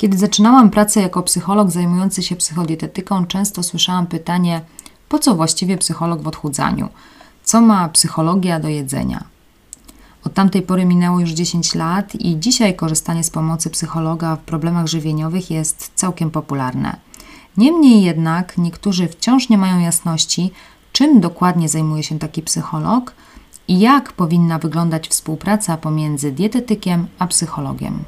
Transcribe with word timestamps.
Kiedy 0.00 0.18
zaczynałam 0.18 0.70
pracę 0.70 1.00
jako 1.00 1.22
psycholog 1.22 1.70
zajmujący 1.70 2.22
się 2.22 2.36
psychodietetyką, 2.36 3.26
często 3.26 3.62
słyszałam 3.62 4.06
pytanie: 4.06 4.60
po 5.08 5.18
co 5.18 5.34
właściwie 5.34 5.78
psycholog 5.78 6.22
w 6.22 6.28
odchudzaniu? 6.28 6.88
Co 7.44 7.60
ma 7.60 7.88
psychologia 7.88 8.60
do 8.60 8.68
jedzenia? 8.68 9.24
Od 10.24 10.34
tamtej 10.34 10.62
pory 10.62 10.84
minęło 10.84 11.20
już 11.20 11.30
10 11.30 11.74
lat 11.74 12.14
i 12.14 12.38
dzisiaj 12.38 12.76
korzystanie 12.76 13.24
z 13.24 13.30
pomocy 13.30 13.70
psychologa 13.70 14.36
w 14.36 14.40
problemach 14.40 14.86
żywieniowych 14.86 15.50
jest 15.50 15.90
całkiem 15.94 16.30
popularne. 16.30 16.96
Niemniej 17.56 18.02
jednak 18.02 18.58
niektórzy 18.58 19.08
wciąż 19.08 19.48
nie 19.48 19.58
mają 19.58 19.80
jasności, 19.80 20.50
czym 20.92 21.20
dokładnie 21.20 21.68
zajmuje 21.68 22.02
się 22.02 22.18
taki 22.18 22.42
psycholog 22.42 23.12
i 23.68 23.80
jak 23.80 24.12
powinna 24.12 24.58
wyglądać 24.58 25.08
współpraca 25.08 25.76
pomiędzy 25.76 26.32
dietetykiem 26.32 27.06
a 27.18 27.26
psychologiem. 27.26 28.04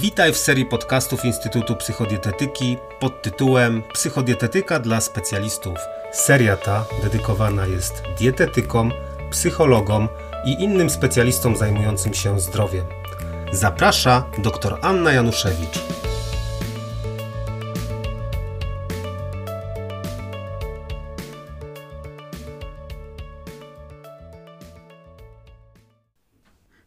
Witaj 0.00 0.32
w 0.32 0.36
serii 0.36 0.66
podcastów 0.66 1.24
Instytutu 1.24 1.76
Psychodietetyki 1.76 2.76
pod 3.00 3.22
tytułem 3.22 3.82
Psychodietetyka 3.92 4.78
dla 4.80 5.00
specjalistów. 5.00 5.78
Seria 6.12 6.56
ta 6.56 6.84
dedykowana 7.02 7.66
jest 7.66 8.02
dietetykom, 8.18 8.92
psychologom 9.30 10.08
i 10.46 10.62
innym 10.62 10.90
specjalistom 10.90 11.56
zajmującym 11.56 12.14
się 12.14 12.40
zdrowiem. 12.40 12.84
Zaprasza 13.52 14.30
dr 14.42 14.78
Anna 14.82 15.12
Januszewicz. 15.12 15.78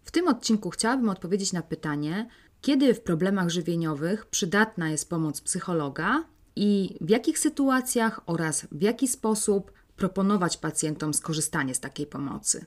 W 0.03 0.12
tym 0.12 0.27
odcinku 0.27 0.70
chciałabym 0.70 1.09
odpowiedzieć 1.09 1.53
na 1.53 1.62
pytanie, 1.62 2.27
kiedy 2.67 2.94
w 2.94 3.02
problemach 3.02 3.49
żywieniowych 3.49 4.26
przydatna 4.26 4.89
jest 4.89 5.09
pomoc 5.09 5.41
psychologa 5.41 6.23
i 6.55 6.98
w 7.02 7.09
jakich 7.09 7.40
sytuacjach 7.40 8.21
oraz 8.26 8.68
w 8.71 8.82
jaki 8.82 9.07
sposób 9.07 9.71
proponować 9.96 10.57
pacjentom 10.57 11.13
skorzystanie 11.13 11.76
z 11.76 11.79
takiej 11.79 12.05
pomocy. 12.05 12.65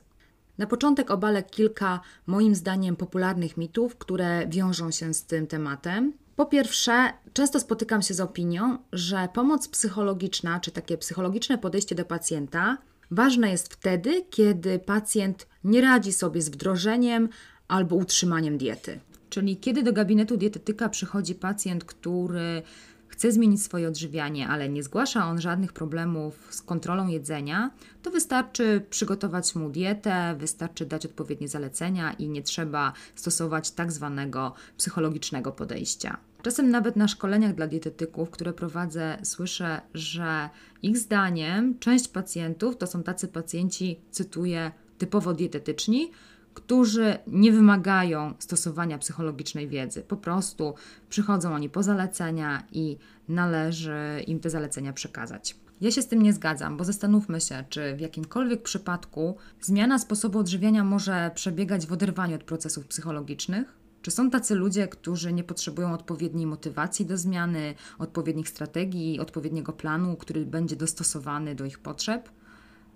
Na 0.57 0.67
początek 0.67 1.11
obalę 1.11 1.43
kilka, 1.43 1.99
moim 2.27 2.55
zdaniem, 2.55 2.95
popularnych 2.95 3.57
mitów, 3.57 3.95
które 3.95 4.47
wiążą 4.47 4.91
się 4.91 5.13
z 5.13 5.25
tym 5.25 5.47
tematem. 5.47 6.13
Po 6.35 6.45
pierwsze, 6.45 7.13
często 7.33 7.59
spotykam 7.59 8.01
się 8.01 8.13
z 8.13 8.19
opinią, 8.19 8.77
że 8.93 9.29
pomoc 9.33 9.67
psychologiczna, 9.67 10.59
czy 10.59 10.71
takie 10.71 10.97
psychologiczne 10.97 11.57
podejście 11.57 11.95
do 11.95 12.05
pacjenta, 12.05 12.77
ważne 13.11 13.51
jest 13.51 13.73
wtedy, 13.73 14.25
kiedy 14.29 14.79
pacjent 14.79 15.47
nie 15.63 15.81
radzi 15.81 16.13
sobie 16.13 16.41
z 16.41 16.49
wdrożeniem 16.49 17.29
albo 17.67 17.95
utrzymaniem 17.95 18.57
diety. 18.57 18.99
Czyli 19.31 19.57
kiedy 19.57 19.83
do 19.83 19.93
gabinetu 19.93 20.37
dietetyka 20.37 20.89
przychodzi 20.89 21.35
pacjent, 21.35 21.85
który 21.85 22.61
chce 23.07 23.31
zmienić 23.31 23.63
swoje 23.63 23.87
odżywianie, 23.87 24.47
ale 24.47 24.69
nie 24.69 24.83
zgłasza 24.83 25.25
on 25.25 25.41
żadnych 25.41 25.73
problemów 25.73 26.47
z 26.49 26.61
kontrolą 26.61 27.07
jedzenia, 27.07 27.71
to 28.03 28.11
wystarczy 28.11 28.85
przygotować 28.89 29.55
mu 29.55 29.69
dietę, 29.69 30.35
wystarczy 30.37 30.85
dać 30.85 31.05
odpowiednie 31.05 31.47
zalecenia 31.47 32.13
i 32.13 32.29
nie 32.29 32.43
trzeba 32.43 32.93
stosować 33.15 33.71
tak 33.71 33.91
zwanego 33.91 34.53
psychologicznego 34.77 35.51
podejścia. 35.51 36.17
Czasem 36.41 36.69
nawet 36.69 36.95
na 36.95 37.07
szkoleniach 37.07 37.55
dla 37.55 37.67
dietetyków, 37.67 38.29
które 38.29 38.53
prowadzę, 38.53 39.17
słyszę, 39.23 39.81
że 39.93 40.49
ich 40.81 40.97
zdaniem 40.97 41.79
część 41.79 42.07
pacjentów 42.07 42.77
to 42.77 42.87
są 42.87 43.03
tacy 43.03 43.27
pacjenci, 43.27 43.99
cytuję, 44.11 44.71
typowo 44.97 45.33
dietetyczni, 45.33 46.11
którzy 46.53 47.17
nie 47.27 47.51
wymagają 47.51 48.33
stosowania 48.39 48.97
psychologicznej 48.97 49.67
wiedzy. 49.67 50.01
Po 50.01 50.17
prostu 50.17 50.73
przychodzą 51.09 51.53
oni 51.53 51.69
po 51.69 51.83
zalecenia 51.83 52.63
i 52.71 52.97
należy 53.29 54.23
im 54.27 54.39
te 54.39 54.49
zalecenia 54.49 54.93
przekazać. 54.93 55.55
Ja 55.81 55.91
się 55.91 56.01
z 56.01 56.07
tym 56.07 56.21
nie 56.21 56.33
zgadzam, 56.33 56.77
bo 56.77 56.83
zastanówmy 56.83 57.41
się, 57.41 57.63
czy 57.69 57.95
w 57.95 57.99
jakimkolwiek 57.99 58.63
przypadku 58.63 59.37
zmiana 59.61 59.99
sposobu 59.99 60.39
odżywiania 60.39 60.83
może 60.83 61.31
przebiegać 61.35 61.87
w 61.87 61.93
oderwaniu 61.93 62.35
od 62.35 62.43
procesów 62.43 62.87
psychologicznych? 62.87 63.81
Czy 64.01 64.11
są 64.11 64.29
tacy 64.29 64.55
ludzie, 64.55 64.87
którzy 64.87 65.33
nie 65.33 65.43
potrzebują 65.43 65.93
odpowiedniej 65.93 66.45
motywacji 66.45 67.05
do 67.05 67.17
zmiany, 67.17 67.75
odpowiednich 67.99 68.49
strategii, 68.49 69.19
odpowiedniego 69.19 69.73
planu, 69.73 70.15
który 70.15 70.45
będzie 70.45 70.75
dostosowany 70.75 71.55
do 71.55 71.65
ich 71.65 71.79
potrzeb? 71.79 72.29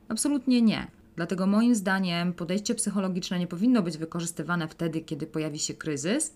Absolutnie 0.10 0.62
nie. 0.62 0.88
Dlatego 1.16 1.48
moim 1.48 1.76
zdaniem 1.76 2.34
podejście 2.34 2.76
psychologiczne 2.76 3.40
nie 3.40 3.48
powinno 3.48 3.82
być 3.82 3.98
wykorzystywane 3.98 4.68
wtedy, 4.68 5.02
kiedy 5.02 5.28
pojawi 5.28 5.60
się 5.60 5.74
kryzys, 5.74 6.34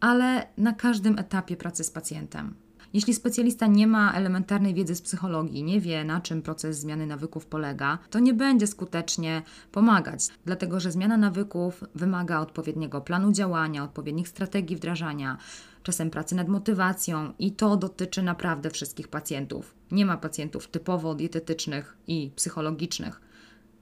ale 0.00 0.46
na 0.56 0.72
każdym 0.72 1.18
etapie 1.18 1.56
pracy 1.56 1.84
z 1.84 1.90
pacjentem. 1.90 2.54
Jeśli 2.92 3.14
specjalista 3.14 3.66
nie 3.66 3.86
ma 3.86 4.12
elementarnej 4.12 4.74
wiedzy 4.74 4.94
z 4.94 5.02
psychologii, 5.02 5.64
nie 5.64 5.80
wie 5.80 6.04
na 6.04 6.20
czym 6.20 6.42
proces 6.42 6.78
zmiany 6.78 7.06
nawyków 7.06 7.46
polega, 7.46 7.98
to 8.10 8.18
nie 8.18 8.34
będzie 8.34 8.66
skutecznie 8.66 9.42
pomagać, 9.72 10.26
dlatego 10.44 10.80
że 10.80 10.92
zmiana 10.92 11.16
nawyków 11.16 11.84
wymaga 11.94 12.40
odpowiedniego 12.40 13.00
planu 13.00 13.32
działania, 13.32 13.84
odpowiednich 13.84 14.28
strategii 14.28 14.76
wdrażania, 14.76 15.38
czasem 15.82 16.10
pracy 16.10 16.34
nad 16.34 16.48
motywacją 16.48 17.32
i 17.38 17.52
to 17.52 17.76
dotyczy 17.76 18.22
naprawdę 18.22 18.70
wszystkich 18.70 19.08
pacjentów. 19.08 19.74
Nie 19.90 20.06
ma 20.06 20.16
pacjentów 20.16 20.68
typowo 20.68 21.14
dietetycznych 21.14 21.96
i 22.06 22.30
psychologicznych. 22.36 23.27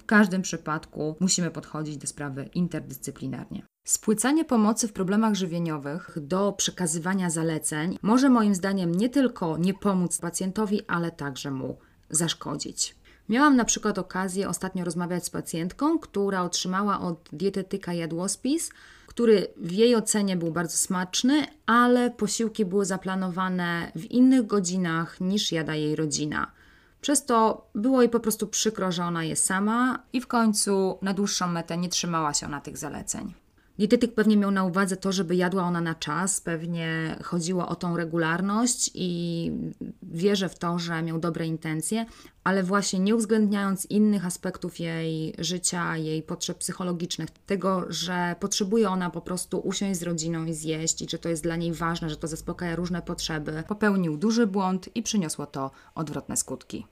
Każdym 0.06 0.42
przypadku 0.42 1.16
musimy 1.20 1.50
podchodzić 1.50 1.96
do 1.96 2.06
sprawy 2.06 2.48
interdyscyplinarnie. 2.54 3.62
Spłycanie 3.86 4.44
pomocy 4.44 4.88
w 4.88 4.92
problemach 4.92 5.34
żywieniowych 5.34 6.18
do 6.20 6.52
przekazywania 6.52 7.30
zaleceń 7.30 7.98
może 8.02 8.28
moim 8.28 8.54
zdaniem 8.54 8.94
nie 8.94 9.08
tylko 9.08 9.58
nie 9.58 9.74
pomóc 9.74 10.18
pacjentowi, 10.18 10.82
ale 10.88 11.10
także 11.10 11.50
mu 11.50 11.78
zaszkodzić. 12.10 12.96
Miałam 13.28 13.56
na 13.56 13.64
przykład 13.64 13.98
okazję 13.98 14.48
ostatnio 14.48 14.84
rozmawiać 14.84 15.24
z 15.24 15.30
pacjentką, 15.30 15.98
która 15.98 16.42
otrzymała 16.42 17.00
od 17.00 17.28
dietetyka 17.32 17.92
jadłospis, 17.92 18.70
który 19.06 19.46
w 19.56 19.72
jej 19.72 19.96
ocenie 19.96 20.36
był 20.36 20.52
bardzo 20.52 20.76
smaczny, 20.76 21.46
ale 21.66 22.10
posiłki 22.10 22.64
były 22.64 22.84
zaplanowane 22.84 23.92
w 23.96 24.04
innych 24.04 24.46
godzinach 24.46 25.20
niż 25.20 25.52
jada 25.52 25.74
jej 25.74 25.96
rodzina. 25.96 26.52
Przez 27.06 27.24
to 27.24 27.66
było 27.74 28.02
jej 28.02 28.10
po 28.10 28.20
prostu 28.20 28.46
przykro, 28.46 28.92
że 28.92 29.04
ona 29.04 29.24
jest 29.24 29.44
sama 29.44 30.02
i 30.12 30.20
w 30.20 30.26
końcu 30.26 30.98
na 31.02 31.14
dłuższą 31.14 31.48
metę 31.48 31.76
nie 31.76 31.88
trzymała 31.88 32.34
się 32.34 32.48
na 32.48 32.60
tych 32.60 32.78
zaleceń. 32.78 33.34
Dietetyk 33.78 34.14
pewnie 34.14 34.36
miał 34.36 34.50
na 34.50 34.64
uwadze 34.64 34.96
to, 34.96 35.12
żeby 35.12 35.36
jadła 35.36 35.62
ona 35.62 35.80
na 35.80 35.94
czas, 35.94 36.40
pewnie 36.40 37.16
chodziło 37.24 37.68
o 37.68 37.74
tą 37.74 37.96
regularność 37.96 38.90
i 38.94 39.52
wierzę 40.02 40.48
w 40.48 40.58
to, 40.58 40.78
że 40.78 41.02
miał 41.02 41.18
dobre 41.18 41.46
intencje, 41.46 42.06
ale 42.44 42.62
właśnie 42.62 42.98
nie 42.98 43.14
uwzględniając 43.14 43.86
innych 43.86 44.26
aspektów 44.26 44.80
jej 44.80 45.34
życia, 45.38 45.96
jej 45.96 46.22
potrzeb 46.22 46.58
psychologicznych, 46.58 47.30
tego, 47.30 47.84
że 47.88 48.36
potrzebuje 48.40 48.88
ona 48.88 49.10
po 49.10 49.20
prostu 49.20 49.58
usiąść 49.58 50.00
z 50.00 50.02
rodziną 50.02 50.44
i 50.44 50.54
zjeść 50.54 51.02
i 51.02 51.08
że 51.08 51.18
to 51.18 51.28
jest 51.28 51.42
dla 51.42 51.56
niej 51.56 51.72
ważne, 51.72 52.10
że 52.10 52.16
to 52.16 52.28
zaspokaja 52.28 52.76
różne 52.76 53.02
potrzeby, 53.02 53.64
popełnił 53.68 54.16
duży 54.16 54.46
błąd 54.46 54.96
i 54.96 55.02
przyniosło 55.02 55.46
to 55.46 55.70
odwrotne 55.94 56.36
skutki. 56.36 56.86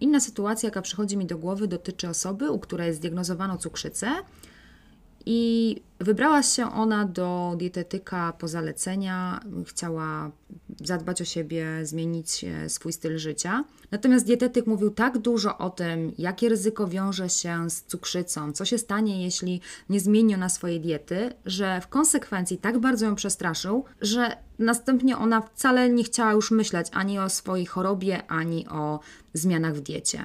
Inna 0.00 0.20
sytuacja, 0.20 0.66
jaka 0.66 0.82
przychodzi 0.82 1.16
mi 1.16 1.26
do 1.26 1.38
głowy, 1.38 1.68
dotyczy 1.68 2.08
osoby, 2.08 2.50
u 2.50 2.58
której 2.58 2.94
zdiagnozowano 2.94 3.58
cukrzycę 3.58 4.08
i 5.26 5.82
wybrała 5.98 6.42
się 6.42 6.72
ona 6.72 7.04
do 7.04 7.54
dietetyka 7.58 8.32
po 8.32 8.48
zalecenia, 8.48 9.40
chciała 9.66 10.30
zadbać 10.84 11.22
o 11.22 11.24
siebie, 11.24 11.66
zmienić 11.82 12.44
swój 12.68 12.92
styl 12.92 13.18
życia. 13.18 13.64
Natomiast 13.90 14.26
dietetyk 14.26 14.66
mówił 14.66 14.90
tak 14.90 15.18
dużo 15.18 15.58
o 15.58 15.70
tym, 15.70 16.12
jakie 16.18 16.48
ryzyko 16.48 16.88
wiąże 16.88 17.28
się 17.28 17.70
z 17.70 17.82
cukrzycą, 17.82 18.52
co 18.52 18.64
się 18.64 18.78
stanie, 18.78 19.24
jeśli 19.24 19.60
nie 19.88 20.00
zmieni 20.00 20.34
ona 20.34 20.48
swojej 20.48 20.80
diety, 20.80 21.32
że 21.44 21.80
w 21.80 21.88
konsekwencji 21.88 22.58
tak 22.58 22.78
bardzo 22.78 23.06
ją 23.06 23.14
przestraszył, 23.14 23.84
że 24.00 24.36
następnie 24.58 25.18
ona 25.18 25.40
wcale 25.40 25.90
nie 25.90 26.04
chciała 26.04 26.32
już 26.32 26.50
myśleć 26.50 26.86
ani 26.92 27.18
o 27.18 27.28
swojej 27.28 27.66
chorobie, 27.66 28.26
ani 28.26 28.68
o 28.68 29.00
zmianach 29.34 29.74
w 29.74 29.80
diecie. 29.80 30.24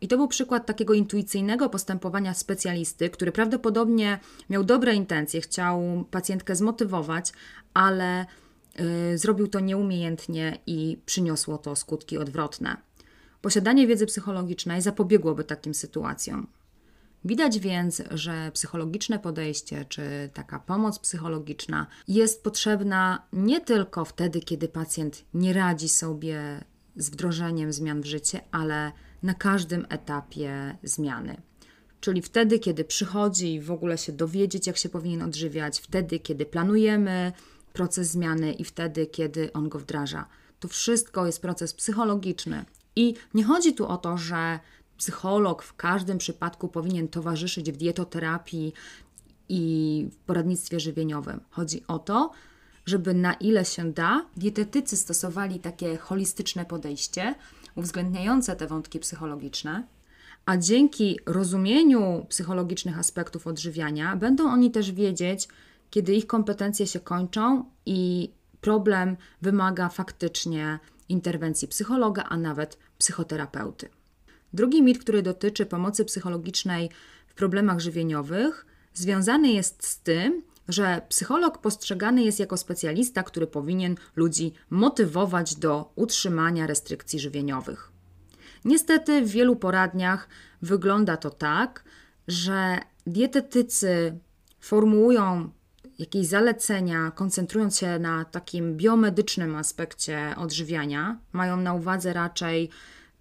I 0.00 0.08
to 0.08 0.16
był 0.16 0.28
przykład 0.28 0.66
takiego 0.66 0.94
intuicyjnego 0.94 1.68
postępowania 1.68 2.34
specjalisty, 2.34 3.10
który 3.10 3.32
prawdopodobnie 3.32 4.18
miał 4.50 4.64
dobre 4.64 4.94
intencje, 4.94 5.40
chciał 5.40 6.04
pacjentkę 6.10 6.56
zmotywować, 6.56 7.32
ale 7.74 8.26
zrobił 9.14 9.48
to 9.48 9.60
nieumiejętnie 9.60 10.58
i 10.66 10.98
przyniosło 11.06 11.58
to 11.58 11.76
skutki 11.76 12.18
odwrotne. 12.18 12.76
Posiadanie 13.40 13.86
wiedzy 13.86 14.06
psychologicznej 14.06 14.82
zapobiegłoby 14.82 15.44
takim 15.44 15.74
sytuacjom. 15.74 16.46
Widać 17.24 17.58
więc, 17.58 18.02
że 18.10 18.50
psychologiczne 18.54 19.18
podejście 19.18 19.84
czy 19.84 20.30
taka 20.34 20.58
pomoc 20.58 20.98
psychologiczna 20.98 21.86
jest 22.08 22.42
potrzebna 22.42 23.26
nie 23.32 23.60
tylko 23.60 24.04
wtedy, 24.04 24.40
kiedy 24.40 24.68
pacjent 24.68 25.24
nie 25.34 25.52
radzi 25.52 25.88
sobie 25.88 26.64
z 26.96 27.10
wdrożeniem 27.10 27.72
zmian 27.72 28.00
w 28.00 28.06
życie, 28.06 28.40
ale 28.50 28.92
na 29.22 29.34
każdym 29.34 29.86
etapie 29.88 30.76
zmiany. 30.82 31.36
Czyli 32.00 32.22
wtedy, 32.22 32.58
kiedy 32.58 32.84
przychodzi 32.84 33.60
w 33.60 33.70
ogóle 33.70 33.98
się 33.98 34.12
dowiedzieć, 34.12 34.66
jak 34.66 34.76
się 34.76 34.88
powinien 34.88 35.22
odżywiać, 35.22 35.78
wtedy, 35.80 36.18
kiedy 36.18 36.46
planujemy 36.46 37.32
proces 37.76 38.10
zmiany 38.10 38.52
i 38.52 38.64
wtedy, 38.64 39.06
kiedy 39.06 39.52
on 39.52 39.68
go 39.68 39.78
wdraża. 39.78 40.26
To 40.60 40.68
wszystko 40.68 41.26
jest 41.26 41.42
proces 41.42 41.74
psychologiczny. 41.74 42.64
I 42.96 43.14
nie 43.34 43.44
chodzi 43.44 43.74
tu 43.74 43.86
o 43.86 43.96
to, 43.96 44.18
że 44.18 44.60
psycholog 44.96 45.62
w 45.62 45.74
każdym 45.74 46.18
przypadku 46.18 46.68
powinien 46.68 47.08
towarzyszyć 47.08 47.72
w 47.72 47.76
dietoterapii 47.76 48.72
i 49.48 50.06
w 50.12 50.16
poradnictwie 50.16 50.80
żywieniowym. 50.80 51.40
Chodzi 51.50 51.82
o 51.88 51.98
to, 51.98 52.30
żeby 52.86 53.14
na 53.14 53.34
ile 53.34 53.64
się 53.64 53.92
da, 53.92 54.26
dietetycy 54.36 54.96
stosowali 54.96 55.60
takie 55.60 55.96
holistyczne 55.96 56.64
podejście, 56.64 57.34
uwzględniające 57.74 58.56
te 58.56 58.66
wątki 58.66 58.98
psychologiczne, 59.00 59.86
a 60.46 60.56
dzięki 60.56 61.18
rozumieniu 61.26 62.26
psychologicznych 62.28 62.98
aspektów 62.98 63.46
odżywiania 63.46 64.16
będą 64.16 64.50
oni 64.50 64.70
też 64.70 64.92
wiedzieć, 64.92 65.48
kiedy 65.90 66.14
ich 66.14 66.26
kompetencje 66.26 66.86
się 66.86 67.00
kończą 67.00 67.64
i 67.86 68.30
problem 68.60 69.16
wymaga 69.42 69.88
faktycznie 69.88 70.78
interwencji 71.08 71.68
psychologa, 71.68 72.24
a 72.28 72.36
nawet 72.36 72.78
psychoterapeuty. 72.98 73.88
Drugi 74.52 74.82
mit, 74.82 74.98
który 74.98 75.22
dotyczy 75.22 75.66
pomocy 75.66 76.04
psychologicznej 76.04 76.90
w 77.26 77.34
problemach 77.34 77.80
żywieniowych, 77.80 78.66
związany 78.94 79.48
jest 79.48 79.86
z 79.86 80.00
tym, 80.00 80.42
że 80.68 81.02
psycholog 81.08 81.58
postrzegany 81.58 82.22
jest 82.22 82.40
jako 82.40 82.56
specjalista, 82.56 83.22
który 83.22 83.46
powinien 83.46 83.96
ludzi 84.16 84.52
motywować 84.70 85.54
do 85.54 85.92
utrzymania 85.96 86.66
restrykcji 86.66 87.20
żywieniowych. 87.20 87.92
Niestety 88.64 89.22
w 89.22 89.30
wielu 89.30 89.56
poradniach 89.56 90.28
wygląda 90.62 91.16
to 91.16 91.30
tak, 91.30 91.84
że 92.28 92.78
dietetycy 93.06 94.18
formułują 94.60 95.50
jakieś 95.98 96.26
zalecenia, 96.26 97.10
koncentrując 97.10 97.78
się 97.78 97.98
na 97.98 98.24
takim 98.24 98.76
biomedycznym 98.76 99.56
aspekcie 99.56 100.34
odżywiania, 100.36 101.18
mają 101.32 101.56
na 101.56 101.74
uwadze 101.74 102.12
raczej 102.12 102.70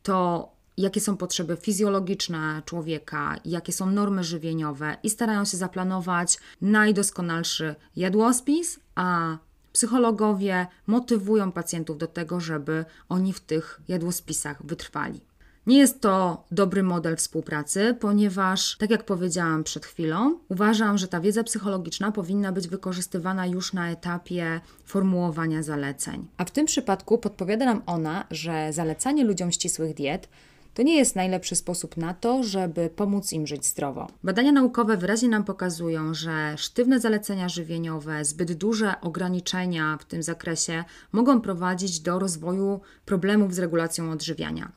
to, 0.04 0.50
jakie 0.78 1.02
są 1.02 1.18
potrzeby 1.18 1.56
fizjologiczne 1.56 2.62
człowieka, 2.66 3.36
jakie 3.46 3.74
są 3.74 3.86
normy 3.86 4.24
żywieniowe 4.24 4.98
i 5.04 5.10
starają 5.10 5.46
się 5.46 5.58
zaplanować 5.58 6.38
najdoskonalszy 6.62 7.76
jadłospis, 7.96 8.80
a 8.96 9.38
psychologowie 9.74 10.68
motywują 10.88 11.52
pacjentów 11.52 11.98
do 11.98 12.08
tego, 12.08 12.40
żeby 12.40 12.86
oni 13.10 13.34
w 13.34 13.40
tych 13.40 13.82
jadłospisach 13.88 14.66
wytrwali. 14.66 15.22
Nie 15.68 15.78
jest 15.78 16.02
to 16.02 16.44
dobry 16.52 16.84
model 16.84 17.16
współpracy, 17.16 17.98
ponieważ, 18.00 18.78
tak 18.78 18.90
jak 18.90 19.04
powiedziałam 19.04 19.64
przed 19.64 19.86
chwilą, 19.86 20.40
uważam, 20.50 20.98
że 20.98 21.08
ta 21.08 21.20
wiedza 21.22 21.44
psychologiczna 21.44 22.12
powinna 22.12 22.52
być 22.52 22.68
wykorzystywana 22.68 23.46
już 23.46 23.74
na 23.74 23.92
etapie 23.92 24.62
formułowania 24.86 25.64
zaleceń. 25.64 26.28
A 26.38 26.46
w 26.46 26.52
tym 26.52 26.66
przypadku 26.66 27.18
podpowiada 27.18 27.66
nam 27.66 27.82
ona, 27.86 28.26
że 28.32 28.74
zalecanie 28.74 29.24
ludziom 29.24 29.52
ścisłych 29.52 29.94
diet 29.94 30.30
to 30.74 30.84
nie 30.84 30.96
jest 30.96 31.16
najlepszy 31.16 31.56
sposób 31.56 31.98
na 31.98 32.14
to, 32.14 32.44
żeby 32.44 32.90
pomóc 32.96 33.34
im 33.34 33.48
żyć 33.48 33.66
zdrowo. 33.66 34.08
Badania 34.24 34.52
naukowe 34.52 34.98
wyraźnie 34.98 35.30
nam 35.30 35.44
pokazują, 35.44 36.14
że 36.14 36.54
sztywne 36.58 37.00
zalecenia 37.00 37.50
żywieniowe, 37.50 38.26
zbyt 38.26 38.54
duże 38.54 39.02
ograniczenia 39.02 39.98
w 40.02 40.06
tym 40.06 40.24
zakresie 40.24 40.84
mogą 41.12 41.42
prowadzić 41.42 42.00
do 42.00 42.20
rozwoju 42.20 42.80
problemów 43.06 43.54
z 43.54 43.60
regulacją 43.60 44.12
odżywiania. 44.12 44.72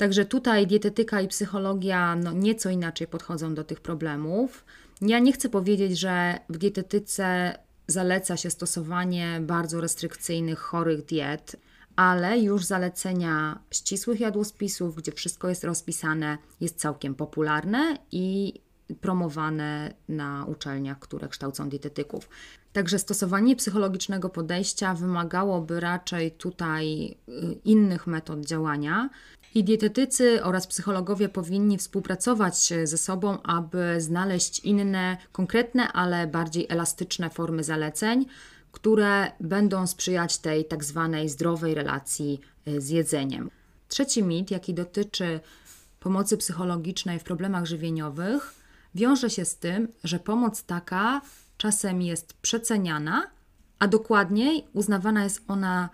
Także 0.00 0.24
tutaj 0.24 0.66
dietetyka 0.66 1.20
i 1.20 1.28
psychologia 1.28 2.16
no, 2.16 2.32
nieco 2.32 2.70
inaczej 2.70 3.06
podchodzą 3.06 3.54
do 3.54 3.64
tych 3.64 3.80
problemów. 3.80 4.64
Ja 5.00 5.18
nie 5.18 5.32
chcę 5.32 5.48
powiedzieć, 5.48 5.98
że 5.98 6.38
w 6.48 6.58
dietetyce 6.58 7.58
zaleca 7.86 8.36
się 8.36 8.50
stosowanie 8.50 9.38
bardzo 9.42 9.80
restrykcyjnych, 9.80 10.58
chorych 10.58 11.04
diet, 11.04 11.56
ale 11.96 12.38
już 12.38 12.64
zalecenia 12.64 13.60
ścisłych 13.70 14.20
jadłospisów, 14.20 14.96
gdzie 14.96 15.12
wszystko 15.12 15.48
jest 15.48 15.64
rozpisane, 15.64 16.38
jest 16.60 16.76
całkiem 16.76 17.14
popularne 17.14 17.98
i 18.12 18.54
promowane 19.00 19.94
na 20.08 20.44
uczelniach, 20.44 20.98
które 20.98 21.28
kształcą 21.28 21.68
dietetyków. 21.68 22.28
Także 22.72 22.98
stosowanie 22.98 23.56
psychologicznego 23.56 24.28
podejścia 24.28 24.94
wymagałoby 24.94 25.80
raczej 25.80 26.30
tutaj 26.30 27.16
y, 27.28 27.32
innych 27.64 28.06
metod 28.06 28.44
działania. 28.44 29.10
I 29.54 29.64
dietetycy 29.64 30.44
oraz 30.44 30.66
psychologowie 30.66 31.28
powinni 31.28 31.78
współpracować 31.78 32.72
ze 32.84 32.98
sobą, 32.98 33.42
aby 33.42 34.00
znaleźć 34.00 34.58
inne, 34.58 35.16
konkretne, 35.32 35.92
ale 35.92 36.26
bardziej 36.26 36.66
elastyczne 36.68 37.30
formy 37.30 37.64
zaleceń, 37.64 38.26
które 38.72 39.32
będą 39.40 39.86
sprzyjać 39.86 40.38
tej 40.38 40.64
tak 40.64 40.84
zwanej 40.84 41.28
zdrowej 41.28 41.74
relacji 41.74 42.40
y, 42.68 42.80
z 42.80 42.88
jedzeniem. 42.88 43.50
Trzeci 43.88 44.22
mit, 44.22 44.50
jaki 44.50 44.74
dotyczy 44.74 45.40
pomocy 46.00 46.36
psychologicznej 46.36 47.18
w 47.18 47.24
problemach 47.24 47.66
żywieniowych, 47.66 48.54
wiąże 48.94 49.30
się 49.30 49.44
z 49.44 49.56
tym, 49.56 49.88
że 50.04 50.18
pomoc 50.18 50.62
taka 50.62 51.20
czasem 51.56 52.02
jest 52.02 52.32
przeceniana, 52.32 53.26
a 53.78 53.88
dokładniej 53.88 54.64
uznawana 54.72 55.24
jest 55.24 55.42
ona 55.48 55.88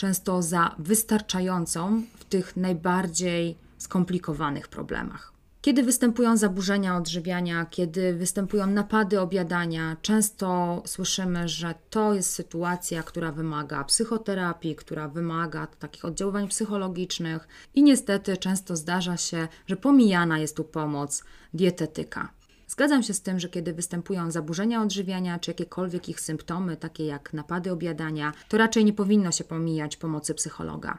często 0.00 0.42
za 0.42 0.74
wystarczającą 0.78 2.02
w 2.18 2.24
tych 2.24 2.56
najbardziej 2.56 3.56
skomplikowanych 3.78 4.68
problemach. 4.68 5.32
Kiedy 5.62 5.82
występują 5.82 6.36
zaburzenia 6.36 6.96
odżywiania, 6.96 7.66
kiedy 7.70 8.14
występują 8.14 8.66
napady 8.66 9.20
objadania, 9.20 9.96
często 10.02 10.82
słyszymy, 10.86 11.48
że 11.48 11.74
to 11.90 12.14
jest 12.14 12.32
sytuacja, 12.32 13.02
która 13.02 13.32
wymaga 13.32 13.84
psychoterapii, 13.84 14.76
która 14.76 15.08
wymaga 15.08 15.66
takich 15.66 16.04
oddziaływań 16.04 16.48
psychologicznych, 16.48 17.48
i 17.74 17.82
niestety 17.82 18.36
często 18.36 18.76
zdarza 18.76 19.16
się, 19.16 19.48
że 19.66 19.76
pomijana 19.76 20.38
jest 20.38 20.56
tu 20.56 20.64
pomoc 20.64 21.24
dietetyka. 21.54 22.39
Zgadzam 22.70 23.02
się 23.02 23.14
z 23.14 23.22
tym, 23.22 23.40
że 23.40 23.48
kiedy 23.48 23.72
występują 23.72 24.30
zaburzenia 24.30 24.82
odżywiania 24.82 25.38
czy 25.38 25.50
jakiekolwiek 25.50 26.08
ich 26.08 26.20
symptomy, 26.20 26.76
takie 26.76 27.06
jak 27.06 27.32
napady 27.32 27.72
objadania, 27.72 28.32
to 28.48 28.58
raczej 28.58 28.84
nie 28.84 28.92
powinno 28.92 29.32
się 29.32 29.44
pomijać 29.44 29.96
pomocy 29.96 30.34
psychologa. 30.34 30.98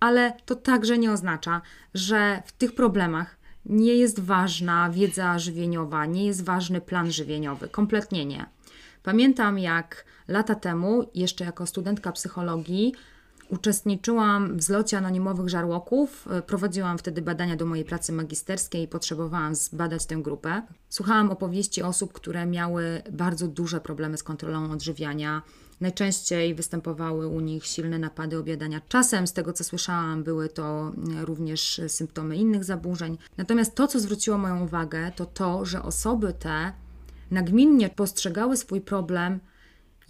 Ale 0.00 0.32
to 0.44 0.54
także 0.54 0.98
nie 0.98 1.12
oznacza, 1.12 1.60
że 1.94 2.42
w 2.46 2.52
tych 2.52 2.74
problemach 2.74 3.36
nie 3.66 3.94
jest 3.94 4.20
ważna 4.20 4.90
wiedza 4.90 5.38
żywieniowa, 5.38 6.06
nie 6.06 6.26
jest 6.26 6.44
ważny 6.44 6.80
plan 6.80 7.12
żywieniowy. 7.12 7.68
Kompletnie 7.68 8.26
nie. 8.26 8.46
Pamiętam, 9.02 9.58
jak 9.58 10.04
lata 10.28 10.54
temu, 10.54 11.10
jeszcze 11.14 11.44
jako 11.44 11.66
studentka 11.66 12.12
psychologii, 12.12 12.94
Uczestniczyłam 13.52 14.56
w 14.56 14.62
zlocie 14.62 14.98
anonimowych 14.98 15.48
żarłoków. 15.48 16.28
E, 16.30 16.42
prowadziłam 16.42 16.98
wtedy 16.98 17.22
badania 17.22 17.56
do 17.56 17.66
mojej 17.66 17.84
pracy 17.84 18.12
magisterskiej 18.12 18.82
i 18.82 18.88
potrzebowałam 18.88 19.54
zbadać 19.54 20.06
tę 20.06 20.16
grupę. 20.16 20.62
Słuchałam 20.88 21.30
opowieści 21.30 21.82
osób, 21.82 22.12
które 22.12 22.46
miały 22.46 23.02
bardzo 23.10 23.48
duże 23.48 23.80
problemy 23.80 24.16
z 24.16 24.22
kontrolą 24.22 24.70
odżywiania. 24.70 25.42
Najczęściej 25.80 26.54
występowały 26.54 27.26
u 27.26 27.40
nich 27.40 27.66
silne 27.66 27.98
napady 27.98 28.38
objadania. 28.38 28.80
Czasem, 28.88 29.26
z 29.26 29.32
tego 29.32 29.52
co 29.52 29.64
słyszałam, 29.64 30.24
były 30.24 30.48
to 30.48 30.92
e, 31.20 31.24
również 31.24 31.80
symptomy 31.88 32.36
innych 32.36 32.64
zaburzeń. 32.64 33.18
Natomiast 33.36 33.74
to, 33.74 33.86
co 33.88 34.00
zwróciło 34.00 34.38
moją 34.38 34.64
uwagę, 34.64 35.12
to 35.16 35.26
to, 35.26 35.64
że 35.64 35.82
osoby 35.82 36.32
te 36.32 36.72
nagminnie 37.30 37.88
postrzegały 37.88 38.56
swój 38.56 38.80
problem 38.80 39.40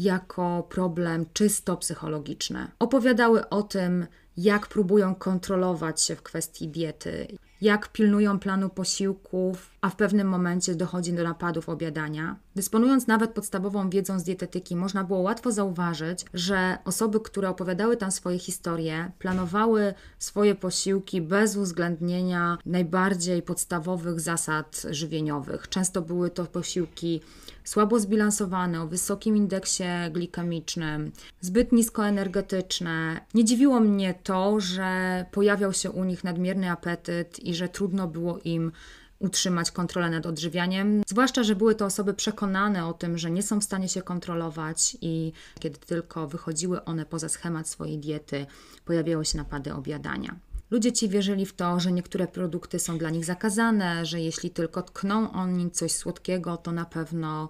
jako 0.03 0.67
problem 0.69 1.27
czysto 1.33 1.77
psychologiczny. 1.77 2.67
Opowiadały 2.79 3.49
o 3.49 3.63
tym, 3.63 4.07
jak 4.37 4.67
próbują 4.67 5.15
kontrolować 5.15 6.03
się 6.03 6.17
w 6.17 6.23
kwestii 6.23 6.69
diety, 6.69 7.27
jak 7.63 7.89
pilnują 7.93 8.39
planu 8.39 8.69
posiłków, 8.69 9.71
a 9.81 9.91
w 9.91 9.97
pewnym 9.97 10.29
momencie 10.29 10.75
dochodzi 10.75 11.13
do 11.13 11.23
napadów 11.23 11.69
obiadania. 11.69 12.37
Dysponując 12.55 13.07
nawet 13.07 13.31
podstawową 13.31 13.91
wiedzą 13.91 14.19
z 14.19 14.25
dietetyki, 14.25 14.77
można 14.77 15.05
było 15.05 15.19
łatwo 15.19 15.53
zauważyć, 15.53 16.25
że 16.35 16.79
osoby, 16.85 17.21
które 17.21 17.49
opowiadały 17.49 17.97
tam 17.97 18.11
swoje 18.11 18.39
historie, 18.39 19.13
planowały 19.19 19.95
swoje 20.19 20.55
posiłki 20.55 21.21
bez 21.21 21.57
uwzględnienia 21.57 22.59
najbardziej 22.67 23.43
podstawowych 23.43 24.21
zasad 24.21 24.83
żywieniowych. 24.91 25.69
Często 25.69 26.03
były 26.03 26.31
to 26.31 26.45
posiłki 26.45 27.21
słabo 27.65 28.01
zbilansowane, 28.01 28.83
o 28.83 28.87
wysokim 28.87 29.37
indeksie 29.37 29.85
glikemicznym, 30.13 31.13
zbyt 31.41 31.73
niskoenergetyczne. 31.73 33.21
Nie 33.35 33.45
dziwiło 33.45 33.81
mnie 33.81 34.15
to, 34.23 34.61
że 34.61 35.25
pojawiał 35.31 35.73
się 35.73 35.91
u 35.91 36.05
nich 36.05 36.25
nadmierny 36.25 36.71
apetyt 36.71 37.41
i 37.45 37.52
że 37.55 37.69
trudno 37.69 38.09
było 38.09 38.39
im 38.45 38.73
utrzymać 39.19 39.71
kontrolę 39.71 40.11
nad 40.11 40.27
odżywianiem. 40.27 41.03
Zwłaszcza, 41.09 41.43
że 41.43 41.57
były 41.57 41.75
to 41.75 41.85
osoby 41.85 42.15
przekonane 42.15 42.87
o 42.87 42.93
tym, 42.93 43.19
że 43.19 43.31
nie 43.31 43.43
są 43.43 43.61
w 43.61 43.65
stanie 43.65 43.89
się 43.89 44.03
kontrolować 44.03 44.97
i 45.01 45.33
kiedy 45.59 45.79
tylko 45.79 46.29
wychodziły 46.29 46.85
one 46.85 47.07
poza 47.07 47.29
schemat 47.29 47.69
swojej 47.69 47.99
diety, 47.99 48.47
pojawiały 48.85 49.25
się 49.25 49.39
napady 49.39 49.75
objadania. 49.75 50.37
Ludzie 50.71 50.93
ci 50.93 51.09
wierzyli 51.09 51.47
w 51.47 51.53
to, 51.53 51.81
że 51.81 51.93
niektóre 51.93 52.27
produkty 52.27 52.79
są 52.79 52.99
dla 52.99 53.11
nich 53.11 53.25
zakazane, 53.25 54.07
że 54.07 54.21
jeśli 54.21 54.51
tylko 54.51 54.83
tkną 54.83 55.33
oni 55.33 55.71
coś 55.71 55.93
słodkiego, 55.93 56.57
to 56.57 56.73
na 56.73 56.85
pewno 56.85 57.49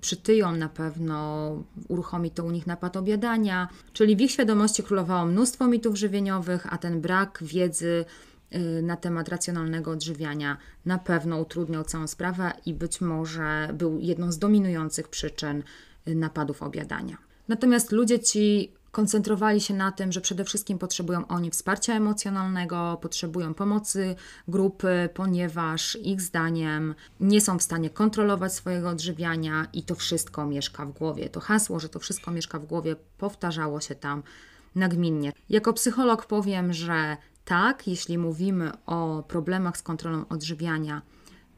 przytyją, 0.00 0.52
na 0.52 0.68
pewno 0.68 1.50
uruchomi 1.88 2.30
to 2.30 2.44
u 2.44 2.50
nich 2.50 2.66
napad 2.66 2.96
obiadania, 2.96 3.68
czyli 3.92 4.16
w 4.16 4.20
ich 4.20 4.30
świadomości 4.30 4.82
królowało 4.82 5.26
mnóstwo 5.26 5.68
mitów 5.68 5.96
żywieniowych, 5.96 6.72
a 6.72 6.78
ten 6.78 7.00
brak 7.00 7.38
wiedzy 7.42 8.04
na 8.82 8.96
temat 8.96 9.28
racjonalnego 9.28 9.90
odżywiania 9.90 10.56
na 10.84 10.98
pewno 10.98 11.40
utrudniał 11.40 11.84
całą 11.84 12.06
sprawę 12.06 12.52
i 12.66 12.74
być 12.74 13.00
może 13.00 13.68
był 13.74 13.98
jedną 14.00 14.32
z 14.32 14.38
dominujących 14.38 15.08
przyczyn 15.08 15.62
y, 16.08 16.14
napadów 16.14 16.62
obiadania. 16.62 17.16
Natomiast 17.48 17.92
ludzie 17.92 18.20
ci 18.20 18.72
koncentrowali 18.90 19.60
się 19.60 19.74
na 19.74 19.92
tym, 19.92 20.12
że 20.12 20.20
przede 20.20 20.44
wszystkim 20.44 20.78
potrzebują 20.78 21.26
oni 21.26 21.50
wsparcia 21.50 21.94
emocjonalnego, 21.94 22.98
potrzebują 23.02 23.54
pomocy 23.54 24.16
grupy, 24.48 25.08
ponieważ 25.14 25.98
ich 26.02 26.20
zdaniem 26.20 26.94
nie 27.20 27.40
są 27.40 27.58
w 27.58 27.62
stanie 27.62 27.90
kontrolować 27.90 28.54
swojego 28.54 28.88
odżywiania 28.88 29.66
i 29.72 29.82
to 29.82 29.94
wszystko 29.94 30.46
mieszka 30.46 30.86
w 30.86 30.92
głowie. 30.92 31.28
To 31.28 31.40
hasło, 31.40 31.80
że 31.80 31.88
to 31.88 31.98
wszystko 31.98 32.30
mieszka 32.30 32.58
w 32.58 32.66
głowie, 32.66 32.96
powtarzało 33.18 33.80
się 33.80 33.94
tam 33.94 34.22
nagminnie. 34.74 35.32
Jako 35.48 35.72
psycholog 35.72 36.26
powiem, 36.26 36.72
że 36.72 37.16
tak, 37.48 37.88
jeśli 37.88 38.18
mówimy 38.18 38.72
o 38.86 39.22
problemach 39.28 39.76
z 39.76 39.82
kontrolą 39.82 40.24
odżywiania, 40.28 41.02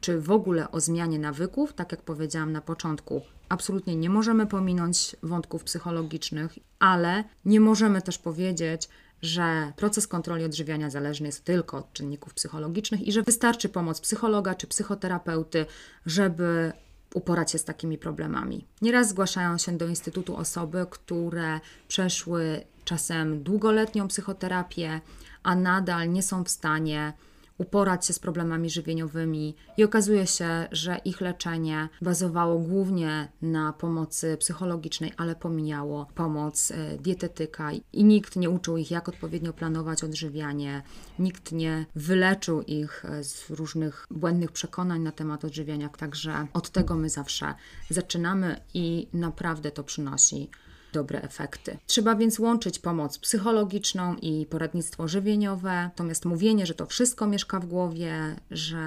czy 0.01 0.21
w 0.21 0.31
ogóle 0.31 0.71
o 0.71 0.79
zmianie 0.79 1.19
nawyków, 1.19 1.73
tak 1.73 1.91
jak 1.91 2.01
powiedziałam 2.01 2.51
na 2.51 2.61
początku, 2.61 3.21
absolutnie 3.49 3.95
nie 3.95 4.09
możemy 4.09 4.47
pominąć 4.47 5.15
wątków 5.23 5.63
psychologicznych, 5.63 6.55
ale 6.79 7.23
nie 7.45 7.59
możemy 7.59 8.01
też 8.01 8.17
powiedzieć, 8.17 8.89
że 9.21 9.73
proces 9.75 10.07
kontroli 10.07 10.45
odżywiania 10.45 10.89
zależny 10.89 11.25
jest 11.25 11.43
tylko 11.45 11.77
od 11.77 11.93
czynników 11.93 12.33
psychologicznych 12.33 13.01
i 13.01 13.11
że 13.11 13.23
wystarczy 13.23 13.69
pomoc 13.69 14.01
psychologa 14.01 14.55
czy 14.55 14.67
psychoterapeuty, 14.67 15.65
żeby 16.05 16.73
uporać 17.13 17.51
się 17.51 17.57
z 17.57 17.63
takimi 17.63 17.97
problemami. 17.97 18.67
Nieraz 18.81 19.09
zgłaszają 19.09 19.57
się 19.57 19.77
do 19.77 19.87
Instytutu 19.87 20.35
osoby, 20.35 20.85
które 20.89 21.59
przeszły 21.87 22.61
czasem 22.85 23.43
długoletnią 23.43 24.07
psychoterapię, 24.07 25.01
a 25.43 25.55
nadal 25.55 26.09
nie 26.09 26.23
są 26.23 26.43
w 26.43 26.49
stanie 26.49 27.13
uporać 27.61 28.05
się 28.05 28.13
z 28.13 28.19
problemami 28.19 28.69
żywieniowymi. 28.69 29.55
I 29.77 29.83
okazuje 29.83 30.27
się, 30.27 30.67
że 30.71 30.97
ich 31.05 31.21
leczenie 31.21 31.89
bazowało 32.01 32.59
głównie 32.59 33.31
na 33.41 33.73
pomocy 33.73 34.37
psychologicznej, 34.37 35.13
ale 35.17 35.35
pomijało 35.35 36.07
pomoc 36.15 36.71
e, 36.71 36.97
dietetyka 36.97 37.71
i 37.93 38.03
nikt 38.03 38.35
nie 38.35 38.49
uczył 38.49 38.77
ich, 38.77 38.91
jak 38.91 39.09
odpowiednio 39.09 39.53
planować 39.53 40.03
odżywianie, 40.03 40.81
nikt 41.19 41.51
nie 41.51 41.85
wyleczył 41.95 42.61
ich 42.61 43.05
e, 43.05 43.23
z 43.23 43.49
różnych 43.49 44.07
błędnych 44.11 44.51
przekonań 44.51 45.01
na 45.01 45.11
temat 45.11 45.45
odżywiania, 45.45 45.89
także 45.89 46.47
od 46.53 46.69
tego 46.69 46.95
my 46.95 47.09
zawsze 47.09 47.53
zaczynamy 47.89 48.61
i 48.73 49.07
naprawdę 49.13 49.71
to 49.71 49.83
przynosi 49.83 50.49
dobre 50.93 51.21
efekty. 51.21 51.77
Trzeba 51.85 52.15
więc 52.15 52.39
łączyć 52.39 52.79
pomoc 52.79 53.17
psychologiczną 53.19 54.15
i 54.15 54.45
poradnictwo 54.45 55.07
żywieniowe, 55.07 55.69
natomiast 55.83 56.25
mówienie, 56.25 56.65
że 56.65 56.73
to 56.73 56.85
wszystko 56.85 57.27
mieszka 57.27 57.59
w 57.59 57.65
głowie, 57.65 58.35
że 58.51 58.85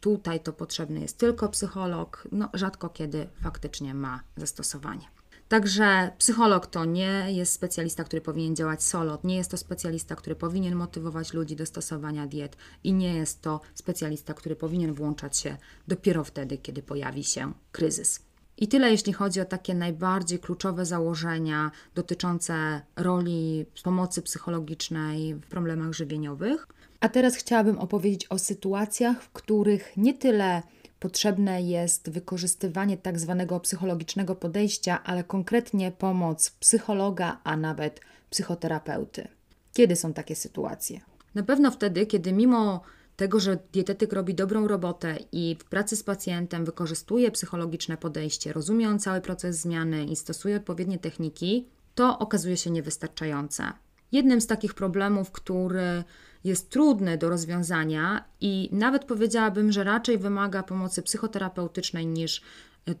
tutaj 0.00 0.40
to 0.40 0.52
potrzebny 0.52 1.00
jest 1.00 1.18
tylko 1.18 1.48
psycholog, 1.48 2.28
no 2.32 2.48
rzadko 2.54 2.88
kiedy 2.88 3.28
faktycznie 3.42 3.94
ma 3.94 4.20
zastosowanie. 4.36 5.16
Także 5.48 6.10
psycholog 6.18 6.66
to 6.66 6.84
nie 6.84 7.32
jest 7.32 7.52
specjalista, 7.52 8.04
który 8.04 8.22
powinien 8.22 8.56
działać 8.56 8.82
solo, 8.82 9.18
nie 9.24 9.36
jest 9.36 9.50
to 9.50 9.56
specjalista, 9.56 10.16
który 10.16 10.36
powinien 10.36 10.74
motywować 10.74 11.32
ludzi 11.32 11.56
do 11.56 11.66
stosowania 11.66 12.26
diet 12.26 12.56
i 12.84 12.92
nie 12.92 13.14
jest 13.14 13.42
to 13.42 13.60
specjalista, 13.74 14.34
który 14.34 14.56
powinien 14.56 14.92
włączać 14.92 15.38
się 15.38 15.56
dopiero 15.88 16.24
wtedy, 16.24 16.58
kiedy 16.58 16.82
pojawi 16.82 17.24
się 17.24 17.52
kryzys. 17.72 18.25
I 18.58 18.68
tyle, 18.68 18.90
jeśli 18.90 19.12
chodzi 19.12 19.40
o 19.40 19.44
takie 19.44 19.74
najbardziej 19.74 20.38
kluczowe 20.38 20.86
założenia 20.86 21.70
dotyczące 21.94 22.80
roli 22.96 23.66
pomocy 23.84 24.22
psychologicznej 24.22 25.34
w 25.34 25.46
problemach 25.46 25.92
żywieniowych. 25.92 26.66
A 27.00 27.08
teraz 27.08 27.36
chciałabym 27.36 27.78
opowiedzieć 27.78 28.26
o 28.26 28.38
sytuacjach, 28.38 29.22
w 29.22 29.30
których 29.30 29.96
nie 29.96 30.14
tyle 30.14 30.62
potrzebne 31.00 31.62
jest 31.62 32.10
wykorzystywanie 32.10 32.96
tak 32.96 33.18
zwanego 33.18 33.60
psychologicznego 33.60 34.34
podejścia, 34.34 35.02
ale 35.04 35.24
konkretnie 35.24 35.92
pomoc 35.92 36.50
psychologa, 36.50 37.40
a 37.44 37.56
nawet 37.56 38.00
psychoterapeuty. 38.30 39.28
Kiedy 39.72 39.96
są 39.96 40.12
takie 40.12 40.36
sytuacje? 40.36 41.00
Na 41.34 41.42
pewno 41.42 41.70
wtedy, 41.70 42.06
kiedy 42.06 42.32
mimo 42.32 42.80
tego, 43.16 43.40
że 43.40 43.58
dietetyk 43.72 44.12
robi 44.12 44.34
dobrą 44.34 44.68
robotę 44.68 45.16
i 45.32 45.56
w 45.60 45.64
pracy 45.64 45.96
z 45.96 46.02
pacjentem 46.02 46.64
wykorzystuje 46.64 47.30
psychologiczne 47.30 47.96
podejście, 47.96 48.52
rozumie 48.52 48.88
on 48.88 48.98
cały 48.98 49.20
proces 49.20 49.60
zmiany 49.60 50.04
i 50.04 50.16
stosuje 50.16 50.56
odpowiednie 50.56 50.98
techniki, 50.98 51.66
to 51.94 52.18
okazuje 52.18 52.56
się 52.56 52.70
niewystarczające. 52.70 53.72
Jednym 54.12 54.40
z 54.40 54.46
takich 54.46 54.74
problemów, 54.74 55.30
który 55.30 56.04
jest 56.44 56.70
trudny 56.70 57.18
do 57.18 57.28
rozwiązania 57.28 58.24
i 58.40 58.68
nawet 58.72 59.04
powiedziałabym, 59.04 59.72
że 59.72 59.84
raczej 59.84 60.18
wymaga 60.18 60.62
pomocy 60.62 61.02
psychoterapeutycznej 61.02 62.06
niż 62.06 62.42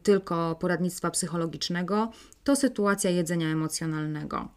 tylko 0.02 0.56
poradnictwa 0.60 1.10
psychologicznego, 1.10 2.10
to 2.44 2.56
sytuacja 2.56 3.10
jedzenia 3.10 3.48
emocjonalnego. 3.48 4.48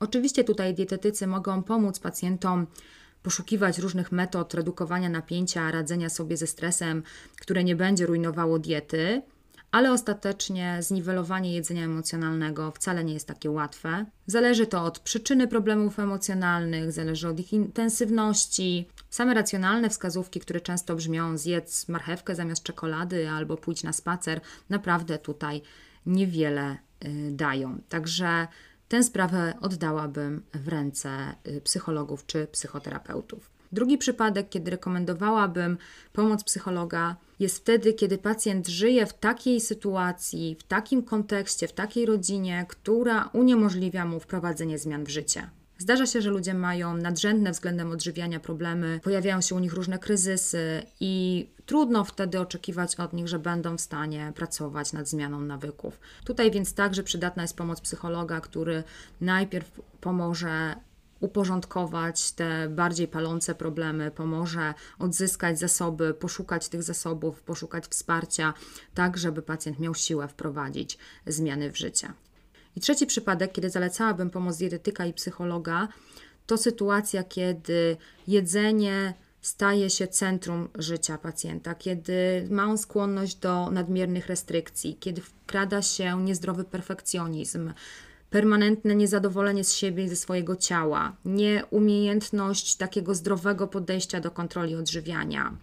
Oczywiście 0.00 0.44
tutaj 0.44 0.74
dietetycy 0.74 1.26
mogą 1.26 1.62
pomóc 1.62 1.98
pacjentom 1.98 2.66
poszukiwać 3.22 3.78
różnych 3.78 4.12
metod 4.12 4.54
redukowania 4.54 5.08
napięcia, 5.08 5.70
radzenia 5.70 6.08
sobie 6.08 6.36
ze 6.36 6.46
stresem, 6.46 7.02
które 7.40 7.64
nie 7.64 7.76
będzie 7.76 8.06
rujnowało 8.06 8.58
diety, 8.58 9.22
ale 9.70 9.92
ostatecznie 9.92 10.78
zniwelowanie 10.80 11.54
jedzenia 11.54 11.84
emocjonalnego 11.84 12.70
wcale 12.70 13.04
nie 13.04 13.14
jest 13.14 13.26
takie 13.26 13.50
łatwe. 13.50 14.06
Zależy 14.26 14.66
to 14.66 14.84
od 14.84 14.98
przyczyny 14.98 15.48
problemów 15.48 15.98
emocjonalnych, 15.98 16.92
zależy 16.92 17.28
od 17.28 17.40
ich 17.40 17.52
intensywności. 17.52 18.88
Same 19.10 19.34
racjonalne 19.34 19.90
wskazówki, 19.90 20.40
które 20.40 20.60
często 20.60 20.96
brzmią 20.96 21.38
zjedz 21.38 21.88
marchewkę 21.88 22.34
zamiast 22.34 22.62
czekolady 22.62 23.28
albo 23.28 23.56
pójdź 23.56 23.82
na 23.82 23.92
spacer, 23.92 24.40
naprawdę 24.68 25.18
tutaj 25.18 25.62
niewiele 26.06 26.76
y, 27.04 27.30
dają. 27.30 27.78
Także 27.88 28.46
Tę 28.90 29.02
sprawę 29.02 29.54
oddałabym 29.60 30.42
w 30.54 30.68
ręce 30.68 31.10
y, 31.48 31.60
psychologów 31.60 32.26
czy 32.26 32.46
psychoterapeutów. 32.46 33.50
Drugi 33.72 33.98
przypadek, 33.98 34.48
kiedy 34.48 34.70
rekomendowałabym 34.70 35.78
pomoc 36.12 36.44
psychologa, 36.44 37.16
jest 37.38 37.56
wtedy, 37.56 37.92
kiedy 37.92 38.18
pacjent 38.18 38.68
żyje 38.68 39.06
w 39.06 39.14
takiej 39.14 39.60
sytuacji, 39.60 40.56
w 40.58 40.62
takim 40.62 41.02
kontekście, 41.02 41.68
w 41.68 41.72
takiej 41.72 42.06
rodzinie, 42.06 42.66
która 42.68 43.30
uniemożliwia 43.32 44.04
mu 44.04 44.20
wprowadzenie 44.20 44.78
zmian 44.78 45.04
w 45.04 45.08
życie. 45.08 45.50
Zdarza 45.80 46.06
się, 46.06 46.22
że 46.22 46.30
ludzie 46.30 46.54
mają 46.54 46.96
nadrzędne 46.96 47.52
względem 47.52 47.90
odżywiania 47.90 48.40
problemy, 48.40 49.00
pojawiają 49.02 49.40
się 49.40 49.54
u 49.54 49.58
nich 49.58 49.72
różne 49.72 49.98
kryzysy 49.98 50.82
i 51.00 51.46
trudno 51.66 52.04
wtedy 52.04 52.40
oczekiwać 52.40 52.96
od 52.96 53.12
nich, 53.12 53.28
że 53.28 53.38
będą 53.38 53.76
w 53.76 53.80
stanie 53.80 54.32
pracować 54.34 54.92
nad 54.92 55.08
zmianą 55.08 55.40
nawyków. 55.40 56.00
Tutaj 56.24 56.50
więc 56.50 56.74
także 56.74 57.02
przydatna 57.02 57.42
jest 57.42 57.56
pomoc 57.56 57.80
psychologa, 57.80 58.40
który 58.40 58.82
najpierw 59.20 59.80
pomoże 60.00 60.76
uporządkować 61.20 62.32
te 62.32 62.68
bardziej 62.68 63.08
palące 63.08 63.54
problemy, 63.54 64.10
pomoże 64.10 64.74
odzyskać 64.98 65.58
zasoby, 65.58 66.14
poszukać 66.14 66.68
tych 66.68 66.82
zasobów, 66.82 67.42
poszukać 67.42 67.86
wsparcia, 67.86 68.54
tak 68.94 69.16
żeby 69.16 69.42
pacjent 69.42 69.78
miał 69.78 69.94
siłę 69.94 70.28
wprowadzić 70.28 70.98
zmiany 71.26 71.72
w 71.72 71.78
życie. 71.78 72.12
I 72.76 72.80
trzeci 72.80 73.06
przypadek, 73.06 73.52
kiedy 73.52 73.70
zalecałabym 73.70 74.30
pomoc 74.30 74.56
dietetyka 74.56 75.06
i 75.06 75.12
psychologa, 75.12 75.88
to 76.46 76.56
sytuacja, 76.56 77.24
kiedy 77.24 77.96
jedzenie 78.28 79.14
staje 79.40 79.90
się 79.90 80.08
centrum 80.08 80.68
życia 80.74 81.18
pacjenta, 81.18 81.74
kiedy 81.74 82.46
ma 82.50 82.64
on 82.64 82.78
skłonność 82.78 83.36
do 83.36 83.70
nadmiernych 83.70 84.26
restrykcji, 84.26 84.96
kiedy 85.00 85.20
wkrada 85.20 85.82
się 85.82 86.22
niezdrowy 86.22 86.64
perfekcjonizm, 86.64 87.72
permanentne 88.30 88.94
niezadowolenie 88.94 89.64
z 89.64 89.74
siebie 89.74 90.04
i 90.04 90.08
ze 90.08 90.16
swojego 90.16 90.56
ciała, 90.56 91.16
nieumiejętność 91.24 92.76
takiego 92.76 93.14
zdrowego 93.14 93.68
podejścia 93.68 94.20
do 94.20 94.30
kontroli 94.30 94.76
odżywiania, 94.76 95.56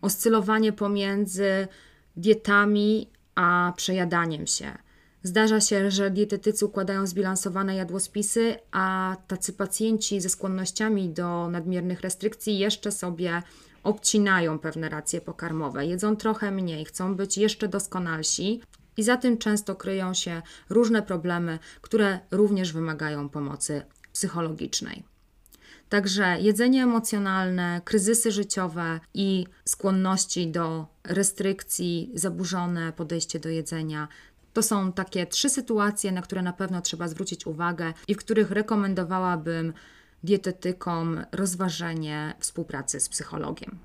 oscylowanie 0.00 0.72
pomiędzy 0.72 1.68
dietami 2.16 3.08
a 3.34 3.72
przejadaniem 3.76 4.46
się 4.46 4.87
Zdarza 5.28 5.60
się, 5.60 5.90
że 5.90 6.10
dietetycy 6.10 6.66
układają 6.66 7.06
zbilansowane 7.06 7.74
jadłospisy, 7.76 8.56
a 8.72 9.16
tacy 9.26 9.52
pacjenci 9.52 10.20
ze 10.20 10.28
skłonnościami 10.28 11.08
do 11.08 11.48
nadmiernych 11.48 12.00
restrykcji 12.00 12.58
jeszcze 12.58 12.92
sobie 12.92 13.42
obcinają 13.82 14.58
pewne 14.58 14.88
racje 14.88 15.20
pokarmowe, 15.20 15.86
jedzą 15.86 16.16
trochę 16.16 16.50
mniej, 16.50 16.84
chcą 16.84 17.14
być 17.14 17.38
jeszcze 17.38 17.68
doskonalsi 17.68 18.62
i 18.96 19.02
za 19.02 19.16
tym 19.16 19.38
często 19.38 19.74
kryją 19.76 20.14
się 20.14 20.42
różne 20.70 21.02
problemy, 21.02 21.58
które 21.80 22.20
również 22.30 22.72
wymagają 22.72 23.28
pomocy 23.28 23.82
psychologicznej. 24.12 25.02
Także 25.88 26.36
jedzenie 26.40 26.82
emocjonalne, 26.82 27.80
kryzysy 27.84 28.32
życiowe 28.32 29.00
i 29.14 29.46
skłonności 29.64 30.46
do 30.46 30.86
restrykcji, 31.04 32.10
zaburzone 32.14 32.92
podejście 32.92 33.40
do 33.40 33.48
jedzenia. 33.48 34.08
To 34.58 34.62
są 34.62 34.92
takie 34.92 35.26
trzy 35.26 35.50
sytuacje, 35.50 36.12
na 36.12 36.22
które 36.22 36.42
na 36.42 36.52
pewno 36.52 36.80
trzeba 36.80 37.08
zwrócić 37.08 37.46
uwagę 37.46 37.92
i 38.08 38.14
w 38.14 38.18
których 38.18 38.50
rekomendowałabym 38.50 39.72
dietetykom 40.24 41.24
rozważenie 41.32 42.34
współpracy 42.38 43.00
z 43.00 43.08
psychologiem. 43.08 43.78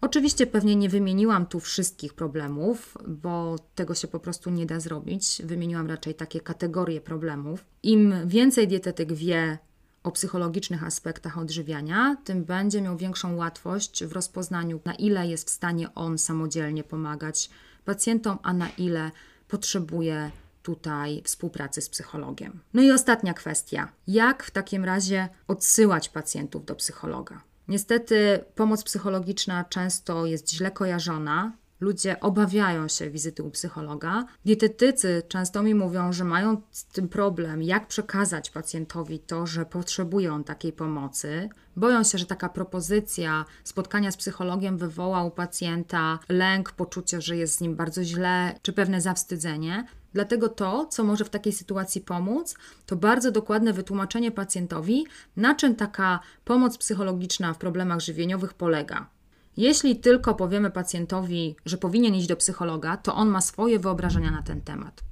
Oczywiście 0.00 0.46
pewnie 0.46 0.76
nie 0.76 0.88
wymieniłam 0.88 1.46
tu 1.46 1.60
wszystkich 1.60 2.14
problemów, 2.14 2.98
bo 3.06 3.56
tego 3.74 3.94
się 3.94 4.08
po 4.08 4.20
prostu 4.20 4.50
nie 4.50 4.66
da 4.66 4.80
zrobić. 4.80 5.42
Wymieniłam 5.44 5.86
raczej 5.86 6.14
takie 6.14 6.40
kategorie 6.40 7.00
problemów. 7.00 7.64
Im 7.82 8.14
więcej 8.26 8.68
dietetyk 8.68 9.12
wie 9.12 9.58
o 10.02 10.10
psychologicznych 10.10 10.84
aspektach 10.84 11.38
odżywiania, 11.38 12.16
tym 12.24 12.44
będzie 12.44 12.82
miał 12.82 12.96
większą 12.96 13.36
łatwość 13.36 14.04
w 14.04 14.12
rozpoznaniu, 14.12 14.80
na 14.84 14.94
ile 14.94 15.26
jest 15.26 15.48
w 15.48 15.52
stanie 15.52 15.94
on 15.94 16.18
samodzielnie 16.18 16.84
pomagać 16.84 17.50
pacjentom, 17.84 18.38
a 18.42 18.52
na 18.52 18.68
ile 18.68 19.10
potrzebuje 19.54 20.30
tutaj 20.62 21.22
współpracy 21.24 21.80
z 21.80 21.88
psychologiem. 21.88 22.60
No 22.74 22.82
i 22.82 22.90
ostatnia 22.92 23.34
kwestia: 23.34 23.88
jak 24.06 24.42
w 24.42 24.50
takim 24.50 24.84
razie 24.84 25.28
odsyłać 25.48 26.08
pacjentów 26.08 26.64
do 26.64 26.74
psychologa? 26.74 27.40
Niestety 27.68 28.44
pomoc 28.54 28.84
psychologiczna 28.84 29.64
często 29.64 30.26
jest 30.26 30.50
źle 30.50 30.70
kojarzona. 30.70 31.52
Ludzie 31.80 32.20
obawiają 32.20 32.88
się 32.88 33.10
wizyty 33.10 33.42
u 33.42 33.50
psychologa. 33.50 34.24
Dietetycy 34.44 35.22
często 35.28 35.62
mi 35.62 35.74
mówią, 35.74 36.12
że 36.12 36.24
mają 36.24 36.62
z 36.70 36.84
tym 36.84 37.08
problem, 37.08 37.62
jak 37.62 37.86
przekazać 37.86 38.50
pacjentowi 38.50 39.18
to, 39.18 39.46
że 39.46 39.66
potrzebuje 39.66 40.32
on 40.32 40.44
takiej 40.44 40.72
pomocy. 40.72 41.48
Boją 41.76 42.04
się, 42.04 42.18
że 42.18 42.26
taka 42.26 42.48
propozycja 42.48 43.44
spotkania 43.64 44.10
z 44.10 44.16
psychologiem 44.16 44.78
wywoła 44.78 45.24
u 45.24 45.30
pacjenta 45.30 46.18
lęk, 46.28 46.72
poczucie, 46.72 47.20
że 47.20 47.36
jest 47.36 47.56
z 47.56 47.60
nim 47.60 47.76
bardzo 47.76 48.04
źle, 48.04 48.58
czy 48.62 48.72
pewne 48.72 49.00
zawstydzenie. 49.00 49.86
Dlatego 50.12 50.48
to, 50.48 50.86
co 50.86 51.04
może 51.04 51.24
w 51.24 51.30
takiej 51.30 51.52
sytuacji 51.52 52.00
pomóc, 52.00 52.56
to 52.86 52.96
bardzo 52.96 53.30
dokładne 53.30 53.72
wytłumaczenie 53.72 54.30
pacjentowi, 54.30 55.06
na 55.36 55.54
czym 55.54 55.74
taka 55.74 56.20
pomoc 56.44 56.78
psychologiczna 56.78 57.54
w 57.54 57.58
problemach 57.58 58.00
żywieniowych 58.00 58.54
polega. 58.54 59.13
Jeśli 59.56 59.96
tylko 59.96 60.34
powiemy 60.34 60.70
pacjentowi, 60.70 61.56
że 61.66 61.78
powinien 61.78 62.14
iść 62.14 62.26
do 62.26 62.36
psychologa, 62.36 62.96
to 62.96 63.14
on 63.14 63.28
ma 63.28 63.40
swoje 63.40 63.78
wyobrażenia 63.78 64.30
na 64.30 64.42
ten 64.42 64.60
temat. 64.60 65.04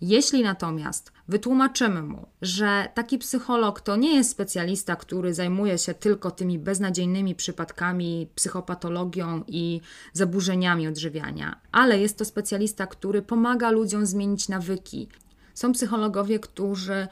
Jeśli 0.00 0.42
natomiast 0.42 1.12
wytłumaczymy 1.28 2.02
mu, 2.02 2.26
że 2.42 2.88
taki 2.94 3.18
psycholog 3.18 3.80
to 3.80 3.96
nie 3.96 4.14
jest 4.14 4.30
specjalista, 4.30 4.96
który 4.96 5.34
zajmuje 5.34 5.78
się 5.78 5.94
tylko 5.94 6.30
tymi 6.30 6.58
beznadziejnymi 6.58 7.34
przypadkami, 7.34 8.28
psychopatologią 8.34 9.44
i 9.46 9.80
zaburzeniami 10.12 10.88
odżywiania, 10.88 11.60
ale 11.72 11.98
jest 11.98 12.18
to 12.18 12.24
specjalista, 12.24 12.86
który 12.86 13.22
pomaga 13.22 13.70
ludziom 13.70 14.06
zmienić 14.06 14.48
nawyki. 14.48 15.08
Są 15.54 15.72
psychologowie, 15.72 16.38
którzy 16.38 17.08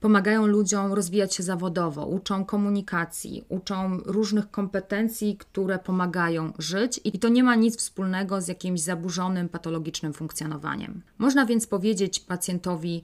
pomagają 0.00 0.46
ludziom 0.46 0.92
rozwijać 0.92 1.34
się 1.34 1.42
zawodowo, 1.42 2.06
uczą 2.06 2.44
komunikacji, 2.44 3.44
uczą 3.48 3.98
różnych 3.98 4.50
kompetencji, 4.50 5.36
które 5.36 5.78
pomagają 5.78 6.52
żyć, 6.58 7.00
i 7.04 7.18
to 7.18 7.28
nie 7.28 7.42
ma 7.42 7.54
nic 7.54 7.78
wspólnego 7.78 8.40
z 8.40 8.48
jakimś 8.48 8.80
zaburzonym, 8.80 9.48
patologicznym 9.48 10.12
funkcjonowaniem. 10.12 11.02
Można 11.18 11.46
więc 11.46 11.66
powiedzieć 11.66 12.20
pacjentowi, 12.20 13.02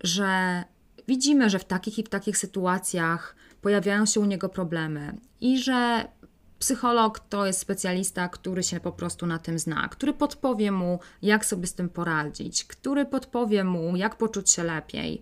że 0.00 0.64
widzimy, 1.08 1.50
że 1.50 1.58
w 1.58 1.64
takich 1.64 1.98
i 1.98 2.02
w 2.02 2.08
takich 2.08 2.38
sytuacjach 2.38 3.36
pojawiają 3.62 4.06
się 4.06 4.20
u 4.20 4.24
niego 4.24 4.48
problemy 4.48 5.18
i 5.40 5.58
że 5.58 6.08
Psycholog 6.58 7.20
to 7.20 7.46
jest 7.46 7.60
specjalista, 7.60 8.28
który 8.28 8.62
się 8.62 8.80
po 8.80 8.92
prostu 8.92 9.26
na 9.26 9.38
tym 9.38 9.58
zna, 9.58 9.88
który 9.88 10.12
podpowie 10.12 10.72
mu, 10.72 10.98
jak 11.22 11.46
sobie 11.46 11.66
z 11.66 11.74
tym 11.74 11.88
poradzić, 11.88 12.64
który 12.64 13.04
podpowie 13.04 13.64
mu, 13.64 13.96
jak 13.96 14.16
poczuć 14.16 14.50
się 14.50 14.64
lepiej. 14.64 15.20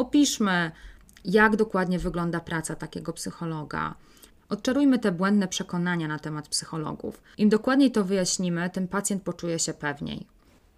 Opiszmy, 0.00 0.70
jak 1.24 1.56
dokładnie 1.56 1.98
wygląda 1.98 2.40
praca 2.40 2.74
takiego 2.74 3.12
psychologa. 3.12 3.94
Odczarujmy 4.48 4.98
te 4.98 5.12
błędne 5.12 5.48
przekonania 5.48 6.08
na 6.08 6.18
temat 6.18 6.48
psychologów. 6.48 7.22
Im 7.38 7.48
dokładniej 7.48 7.90
to 7.90 8.04
wyjaśnimy, 8.04 8.70
tym 8.70 8.88
pacjent 8.88 9.22
poczuje 9.22 9.58
się 9.58 9.74
pewniej. 9.74 10.26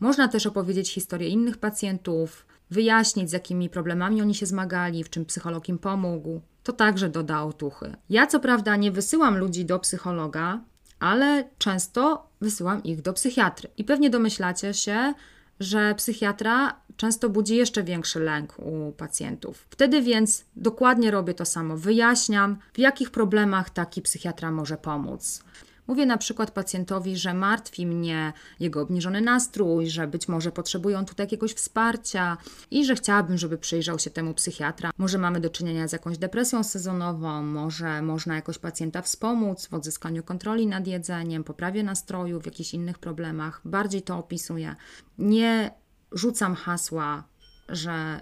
Można 0.00 0.28
też 0.28 0.46
opowiedzieć 0.46 0.90
historię 0.90 1.28
innych 1.28 1.58
pacjentów, 1.58 2.46
wyjaśnić, 2.70 3.30
z 3.30 3.32
jakimi 3.32 3.68
problemami 3.68 4.22
oni 4.22 4.34
się 4.34 4.46
zmagali, 4.46 5.04
w 5.04 5.10
czym 5.10 5.24
psycholog 5.24 5.68
im 5.68 5.78
pomógł. 5.78 6.40
To 6.62 6.72
także 6.72 7.08
doda 7.08 7.42
otuchy. 7.42 7.96
Ja 8.10 8.26
co 8.26 8.40
prawda 8.40 8.76
nie 8.76 8.92
wysyłam 8.92 9.38
ludzi 9.38 9.64
do 9.64 9.78
psychologa, 9.78 10.60
ale 11.00 11.48
często 11.58 12.26
wysyłam 12.40 12.82
ich 12.82 13.02
do 13.02 13.12
psychiatry. 13.12 13.68
I 13.76 13.84
pewnie 13.84 14.10
domyślacie 14.10 14.74
się, 14.74 15.14
że 15.60 15.94
psychiatra 15.94 16.76
często 16.96 17.28
budzi 17.28 17.56
jeszcze 17.56 17.82
większy 17.82 18.20
lęk 18.20 18.58
u 18.58 18.92
pacjentów. 18.92 19.66
Wtedy 19.70 20.02
więc 20.02 20.44
dokładnie 20.56 21.10
robię 21.10 21.34
to 21.34 21.44
samo. 21.44 21.76
Wyjaśniam, 21.76 22.58
w 22.74 22.78
jakich 22.78 23.10
problemach 23.10 23.70
taki 23.70 24.02
psychiatra 24.02 24.50
może 24.50 24.76
pomóc. 24.76 25.42
Mówię 25.86 26.06
na 26.06 26.18
przykład 26.18 26.50
pacjentowi, 26.50 27.16
że 27.16 27.34
martwi 27.34 27.86
mnie 27.86 28.32
jego 28.60 28.80
obniżony 28.80 29.20
nastrój, 29.20 29.90
że 29.90 30.06
być 30.06 30.28
może 30.28 30.52
potrzebuje 30.52 30.98
on 30.98 31.06
tutaj 31.06 31.26
jakiegoś 31.26 31.52
wsparcia 31.52 32.36
i 32.70 32.84
że 32.84 32.94
chciałabym, 32.94 33.38
żeby 33.38 33.58
przyjrzał 33.58 33.98
się 33.98 34.10
temu 34.10 34.34
psychiatra. 34.34 34.90
Może 34.98 35.18
mamy 35.18 35.40
do 35.40 35.50
czynienia 35.50 35.88
z 35.88 35.92
jakąś 35.92 36.18
depresją 36.18 36.64
sezonową, 36.64 37.42
może 37.42 38.02
można 38.02 38.34
jakoś 38.34 38.58
pacjenta 38.58 39.02
wspomóc 39.02 39.66
w 39.66 39.74
odzyskaniu 39.74 40.22
kontroli 40.22 40.66
nad 40.66 40.86
jedzeniem, 40.86 41.44
poprawie 41.44 41.82
nastroju, 41.82 42.40
w 42.40 42.46
jakichś 42.46 42.74
innych 42.74 42.98
problemach. 42.98 43.60
Bardziej 43.64 44.02
to 44.02 44.18
opisuję. 44.18 44.76
Nie 45.18 45.81
rzucam 46.14 46.54
hasła, 46.54 47.24
że 47.68 48.20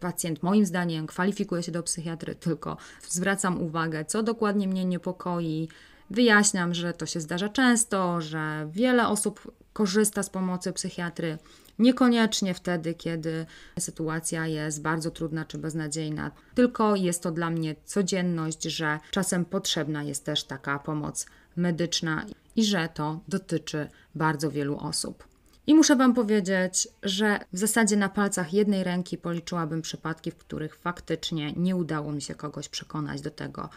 pacjent 0.00 0.42
moim 0.42 0.66
zdaniem 0.66 1.06
kwalifikuje 1.06 1.62
się 1.62 1.72
do 1.72 1.82
psychiatry, 1.82 2.34
tylko 2.34 2.76
zwracam 3.08 3.62
uwagę, 3.62 4.04
co 4.04 4.22
dokładnie 4.22 4.68
mnie 4.68 4.84
niepokoi, 4.84 5.68
Wyjaśniam, 6.10 6.74
że 6.74 6.92
to 6.92 7.06
się 7.06 7.20
zdarza 7.20 7.48
często, 7.48 8.20
że 8.20 8.68
wiele 8.72 9.08
osób 9.08 9.52
korzysta 9.72 10.22
z 10.22 10.30
pomocy 10.30 10.72
psychiatry. 10.72 11.38
Niekoniecznie 11.78 12.54
wtedy, 12.54 12.94
kiedy 12.94 13.46
sytuacja 13.78 14.46
jest 14.46 14.82
bardzo 14.82 15.10
trudna 15.10 15.44
czy 15.44 15.58
beznadziejna, 15.58 16.30
tylko 16.54 16.96
jest 16.96 17.22
to 17.22 17.30
dla 17.30 17.50
mnie 17.50 17.74
codzienność, 17.84 18.62
że 18.62 18.98
czasem 19.10 19.44
potrzebna 19.44 20.02
jest 20.02 20.24
też 20.24 20.44
taka 20.44 20.78
pomoc 20.78 21.26
medyczna 21.56 22.24
i 22.56 22.64
że 22.64 22.88
to 22.94 23.20
dotyczy 23.28 23.88
bardzo 24.14 24.50
wielu 24.50 24.78
osób. 24.78 25.35
I 25.66 25.74
muszę 25.74 25.96
Wam 25.96 26.14
powiedzieć, 26.14 26.88
że 27.02 27.40
w 27.52 27.58
zasadzie 27.58 27.96
na 27.96 28.08
palcach 28.08 28.52
jednej 28.52 28.84
ręki 28.84 29.18
policzyłabym 29.18 29.82
przypadki, 29.82 30.30
w 30.30 30.36
których 30.36 30.76
faktycznie 30.76 31.52
nie 31.52 31.76
udało 31.76 32.12
mi 32.12 32.22
się 32.22 32.34
kogoś 32.34 32.68
przekonać 32.68 33.20
do 33.20 33.30
tego, 33.30 33.68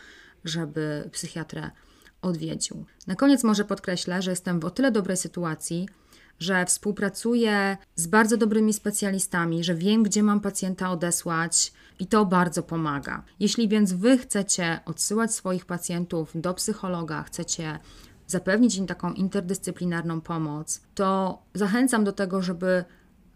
żeby 0.45 1.09
psychiatrę 1.11 1.71
odwiedził. 2.21 2.85
Na 3.07 3.15
koniec 3.15 3.43
może 3.43 3.65
podkreślę, 3.65 4.21
że 4.21 4.31
jestem 4.31 4.59
w 4.59 4.65
o 4.65 4.69
tyle 4.69 4.91
dobrej 4.91 5.17
sytuacji, 5.17 5.89
że 6.39 6.65
współpracuję 6.65 7.77
z 7.95 8.07
bardzo 8.07 8.37
dobrymi 8.37 8.73
specjalistami, 8.73 9.63
że 9.63 9.75
wiem, 9.75 10.03
gdzie 10.03 10.23
mam 10.23 10.39
pacjenta 10.39 10.91
odesłać 10.91 11.73
i 11.99 12.07
to 12.07 12.25
bardzo 12.25 12.63
pomaga. 12.63 13.23
Jeśli 13.39 13.67
więc 13.67 13.93
Wy 13.93 14.17
chcecie 14.17 14.79
odsyłać 14.85 15.33
swoich 15.33 15.65
pacjentów 15.65 16.31
do 16.35 16.53
psychologa, 16.53 17.23
chcecie 17.23 17.79
zapewnić 18.31 18.75
im 18.75 18.87
taką 18.87 19.13
interdyscyplinarną 19.13 20.21
pomoc, 20.21 20.81
to 20.95 21.39
zachęcam 21.53 22.03
do 22.03 22.11
tego, 22.11 22.41
żeby 22.41 22.83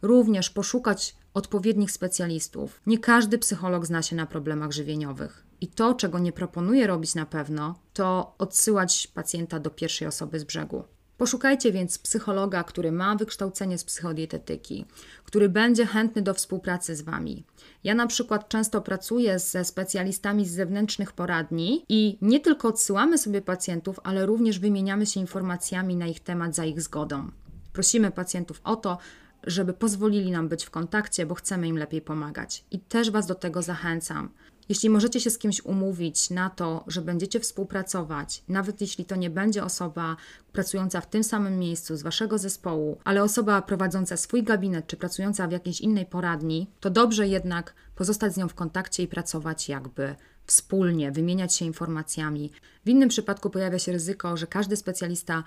również 0.01 0.49
poszukać 0.49 1.15
odpowiednich 1.33 1.91
specjalistów. 1.91 2.81
Nie 2.85 2.97
każdy 2.97 3.37
psycholog 3.37 3.85
zna 3.85 4.01
się 4.01 4.15
na 4.15 4.25
problemach 4.25 4.71
żywieniowych. 4.71 5.45
I 5.61 5.67
to, 5.67 5.93
czego 5.93 6.19
nie 6.19 6.31
proponuję 6.31 6.87
robić 6.87 7.15
na 7.15 7.25
pewno, 7.25 7.75
to 7.93 8.35
odsyłać 8.37 9.07
pacjenta 9.07 9.59
do 9.59 9.69
pierwszej 9.69 10.07
osoby 10.07 10.39
z 10.39 10.43
brzegu. 10.43 10.83
Poszukajcie 11.17 11.71
więc 11.71 11.97
psychologa, 11.97 12.63
który 12.63 12.91
ma 12.91 13.15
wykształcenie 13.15 13.77
z 13.77 13.83
psychodietetyki, 13.83 14.85
który 15.25 15.49
będzie 15.49 15.85
chętny 15.85 16.21
do 16.21 16.33
współpracy 16.33 16.95
z 16.95 17.01
Wami. 17.01 17.43
Ja 17.83 17.95
na 17.95 18.07
przykład 18.07 18.49
często 18.49 18.81
pracuję 18.81 19.39
ze 19.39 19.65
specjalistami 19.65 20.45
z 20.45 20.51
zewnętrznych 20.51 21.11
poradni 21.11 21.85
i 21.89 22.17
nie 22.21 22.39
tylko 22.39 22.67
odsyłamy 22.67 23.17
sobie 23.17 23.41
pacjentów, 23.41 23.99
ale 24.03 24.25
również 24.25 24.59
wymieniamy 24.59 25.05
się 25.05 25.19
informacjami 25.19 25.95
na 25.95 26.07
ich 26.07 26.19
temat 26.19 26.55
za 26.55 26.65
ich 26.65 26.81
zgodą. 26.81 27.31
Prosimy 27.73 28.11
pacjentów 28.11 28.61
o 28.63 28.75
to, 28.75 28.97
żeby 29.43 29.73
pozwolili 29.73 30.31
nam 30.31 30.49
być 30.49 30.65
w 30.65 30.69
kontakcie, 30.69 31.25
bo 31.25 31.35
chcemy 31.35 31.67
im 31.67 31.77
lepiej 31.77 32.01
pomagać. 32.01 32.65
I 32.71 32.79
też 32.79 33.11
Was 33.11 33.27
do 33.27 33.35
tego 33.35 33.61
zachęcam. 33.61 34.29
Jeśli 34.69 34.89
możecie 34.89 35.19
się 35.19 35.29
z 35.29 35.37
kimś 35.37 35.65
umówić 35.65 36.29
na 36.29 36.49
to, 36.49 36.83
że 36.87 37.01
będziecie 37.01 37.39
współpracować, 37.39 38.43
nawet 38.47 38.81
jeśli 38.81 39.05
to 39.05 39.15
nie 39.15 39.29
będzie 39.29 39.63
osoba 39.63 40.15
pracująca 40.51 41.01
w 41.01 41.09
tym 41.09 41.23
samym 41.23 41.59
miejscu 41.59 41.97
z 41.97 42.01
waszego 42.01 42.37
zespołu, 42.37 42.97
ale 43.03 43.23
osoba 43.23 43.61
prowadząca 43.61 44.17
swój 44.17 44.43
gabinet 44.43 44.87
czy 44.87 44.97
pracująca 44.97 45.47
w 45.47 45.51
jakiejś 45.51 45.81
innej 45.81 46.05
poradni, 46.05 46.67
to 46.79 46.89
dobrze 46.89 47.27
jednak 47.27 47.73
pozostać 47.95 48.33
z 48.33 48.37
nią 48.37 48.47
w 48.47 48.55
kontakcie 48.55 49.03
i 49.03 49.07
pracować 49.07 49.69
jakby 49.69 50.15
wspólnie, 50.45 51.11
wymieniać 51.11 51.55
się 51.55 51.65
informacjami. 51.65 52.51
W 52.85 52.89
innym 52.89 53.09
przypadku 53.09 53.49
pojawia 53.49 53.79
się 53.79 53.91
ryzyko, 53.91 54.37
że 54.37 54.47
każdy 54.47 54.75
specjalista 54.75 55.43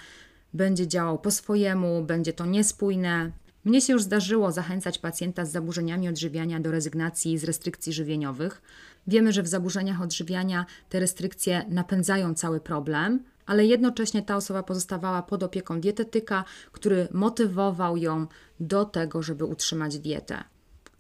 będzie 0.55 0.89
działał 0.89 1.19
po 1.19 1.31
swojemu, 1.31 2.05
będzie 2.05 2.33
to 2.33 2.47
niespójne. 2.47 3.33
Mnie 3.67 3.81
się 3.81 3.93
już 3.93 4.03
zdarzyło 4.03 4.53
zachęcać 4.53 4.99
pacjenta 4.99 5.45
z 5.45 5.53
zaburzeniami 5.53 6.09
odżywiania 6.09 6.61
do 6.61 6.71
rezygnacji 6.71 7.39
z 7.39 7.45
restrykcji 7.45 7.93
żywieniowych. 7.93 8.63
Wiemy, 9.07 9.33
że 9.33 9.43
w 9.43 9.47
zaburzeniach 9.47 10.03
odżywiania 10.03 10.67
te 10.89 11.01
restrykcje 11.01 11.65
napędzają 11.69 12.35
cały 12.35 12.61
problem, 12.61 13.25
ale 13.47 13.67
jednocześnie 13.67 14.23
ta 14.23 14.37
osoba 14.37 14.63
pozostawała 14.63 15.23
pod 15.23 15.43
opieką 15.43 15.81
dietetyka, 15.81 16.45
który 16.73 17.09
motywował 17.13 17.97
ją 17.97 18.27
do 18.61 18.85
tego, 18.85 19.23
żeby 19.23 19.45
utrzymać 19.45 19.99
dietę. 19.99 20.45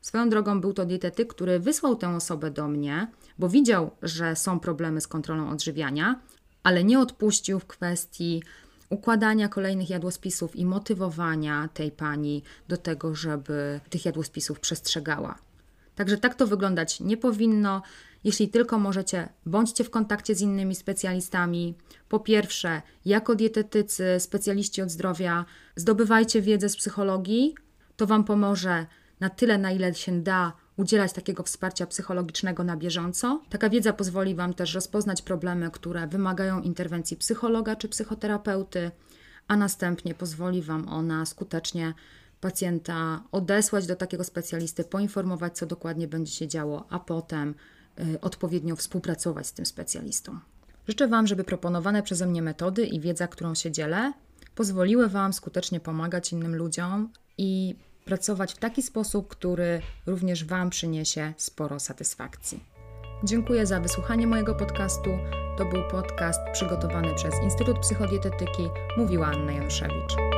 Swoją 0.00 0.28
drogą 0.28 0.60
był 0.60 0.72
to 0.72 0.86
dietetyk, 0.86 1.34
który 1.34 1.60
wysłał 1.60 1.96
tę 1.96 2.08
osobę 2.16 2.50
do 2.50 2.68
mnie, 2.68 3.06
bo 3.38 3.48
widział, 3.48 3.90
że 4.02 4.36
są 4.36 4.60
problemy 4.60 5.00
z 5.00 5.06
kontrolą 5.06 5.50
odżywiania, 5.50 6.20
ale 6.62 6.84
nie 6.84 7.00
odpuścił 7.00 7.58
w 7.58 7.66
kwestii 7.66 8.42
układania 8.90 9.48
kolejnych 9.48 9.90
jadłospisów 9.90 10.56
i 10.56 10.66
motywowania 10.66 11.68
tej 11.74 11.90
pani 11.90 12.42
do 12.68 12.76
tego, 12.76 13.14
żeby 13.14 13.80
tych 13.90 14.04
jadłospisów 14.04 14.60
przestrzegała. 14.60 15.38
Także 15.94 16.16
tak 16.16 16.34
to 16.34 16.46
wyglądać 16.46 17.00
nie 17.00 17.16
powinno. 17.16 17.82
Jeśli 18.24 18.48
tylko 18.48 18.78
możecie, 18.78 19.28
bądźcie 19.46 19.84
w 19.84 19.90
kontakcie 19.90 20.34
z 20.34 20.40
innymi 20.40 20.74
specjalistami. 20.74 21.74
Po 22.08 22.20
pierwsze, 22.20 22.82
jako 23.04 23.34
dietetycy, 23.34 24.04
specjaliści 24.18 24.82
od 24.82 24.90
zdrowia, 24.90 25.44
zdobywajcie 25.76 26.42
wiedzę 26.42 26.68
z 26.68 26.76
psychologii. 26.76 27.54
To 27.96 28.06
Wam 28.06 28.24
pomoże 28.24 28.86
na 29.20 29.30
tyle, 29.30 29.58
na 29.58 29.72
ile 29.72 29.94
się 29.94 30.22
da, 30.22 30.52
udzielać 30.76 31.12
takiego 31.12 31.42
wsparcia 31.42 31.86
psychologicznego 31.86 32.64
na 32.64 32.76
bieżąco. 32.76 33.42
Taka 33.48 33.70
wiedza 33.70 33.92
pozwoli 33.92 34.34
Wam 34.34 34.54
też 34.54 34.74
rozpoznać 34.74 35.22
problemy, 35.22 35.70
które 35.70 36.06
wymagają 36.06 36.60
interwencji 36.60 37.16
psychologa 37.16 37.76
czy 37.76 37.88
psychoterapeuty, 37.88 38.90
a 39.48 39.56
następnie 39.56 40.14
pozwoli 40.14 40.62
Wam 40.62 40.88
ona 40.88 41.26
skutecznie 41.26 41.94
pacjenta 42.40 43.22
odesłać 43.32 43.86
do 43.86 43.96
takiego 43.96 44.24
specjalisty, 44.24 44.84
poinformować, 44.84 45.56
co 45.56 45.66
dokładnie 45.66 46.08
będzie 46.08 46.32
się 46.32 46.48
działo, 46.48 46.86
a 46.90 46.98
potem 46.98 47.54
y, 48.00 48.20
odpowiednio 48.20 48.76
współpracować 48.76 49.46
z 49.46 49.52
tym 49.52 49.66
specjalistą. 49.66 50.38
Życzę 50.88 51.08
Wam, 51.08 51.26
żeby 51.26 51.44
proponowane 51.44 52.02
przeze 52.02 52.26
mnie 52.26 52.42
metody 52.42 52.86
i 52.86 53.00
wiedza, 53.00 53.28
którą 53.28 53.54
się 53.54 53.70
dzielę, 53.70 54.12
pozwoliły 54.54 55.08
Wam 55.08 55.32
skutecznie 55.32 55.80
pomagać 55.80 56.32
innym 56.32 56.56
ludziom 56.56 57.12
i 57.38 57.76
pracować 58.06 58.54
w 58.54 58.58
taki 58.58 58.82
sposób, 58.82 59.28
który 59.28 59.80
również 60.06 60.44
Wam 60.44 60.70
przyniesie 60.70 61.32
sporo 61.36 61.80
satysfakcji. 61.80 62.60
Dziękuję 63.24 63.66
za 63.66 63.80
wysłuchanie 63.80 64.26
mojego 64.26 64.54
podcastu. 64.54 65.10
To 65.58 65.64
był 65.64 65.82
podcast 65.90 66.40
przygotowany 66.52 67.14
przez 67.14 67.34
Instytut 67.42 67.78
Psychodietetyki. 67.78 68.68
Mówiła 68.96 69.26
Anna 69.26 69.52
Januszewicz. 69.52 70.35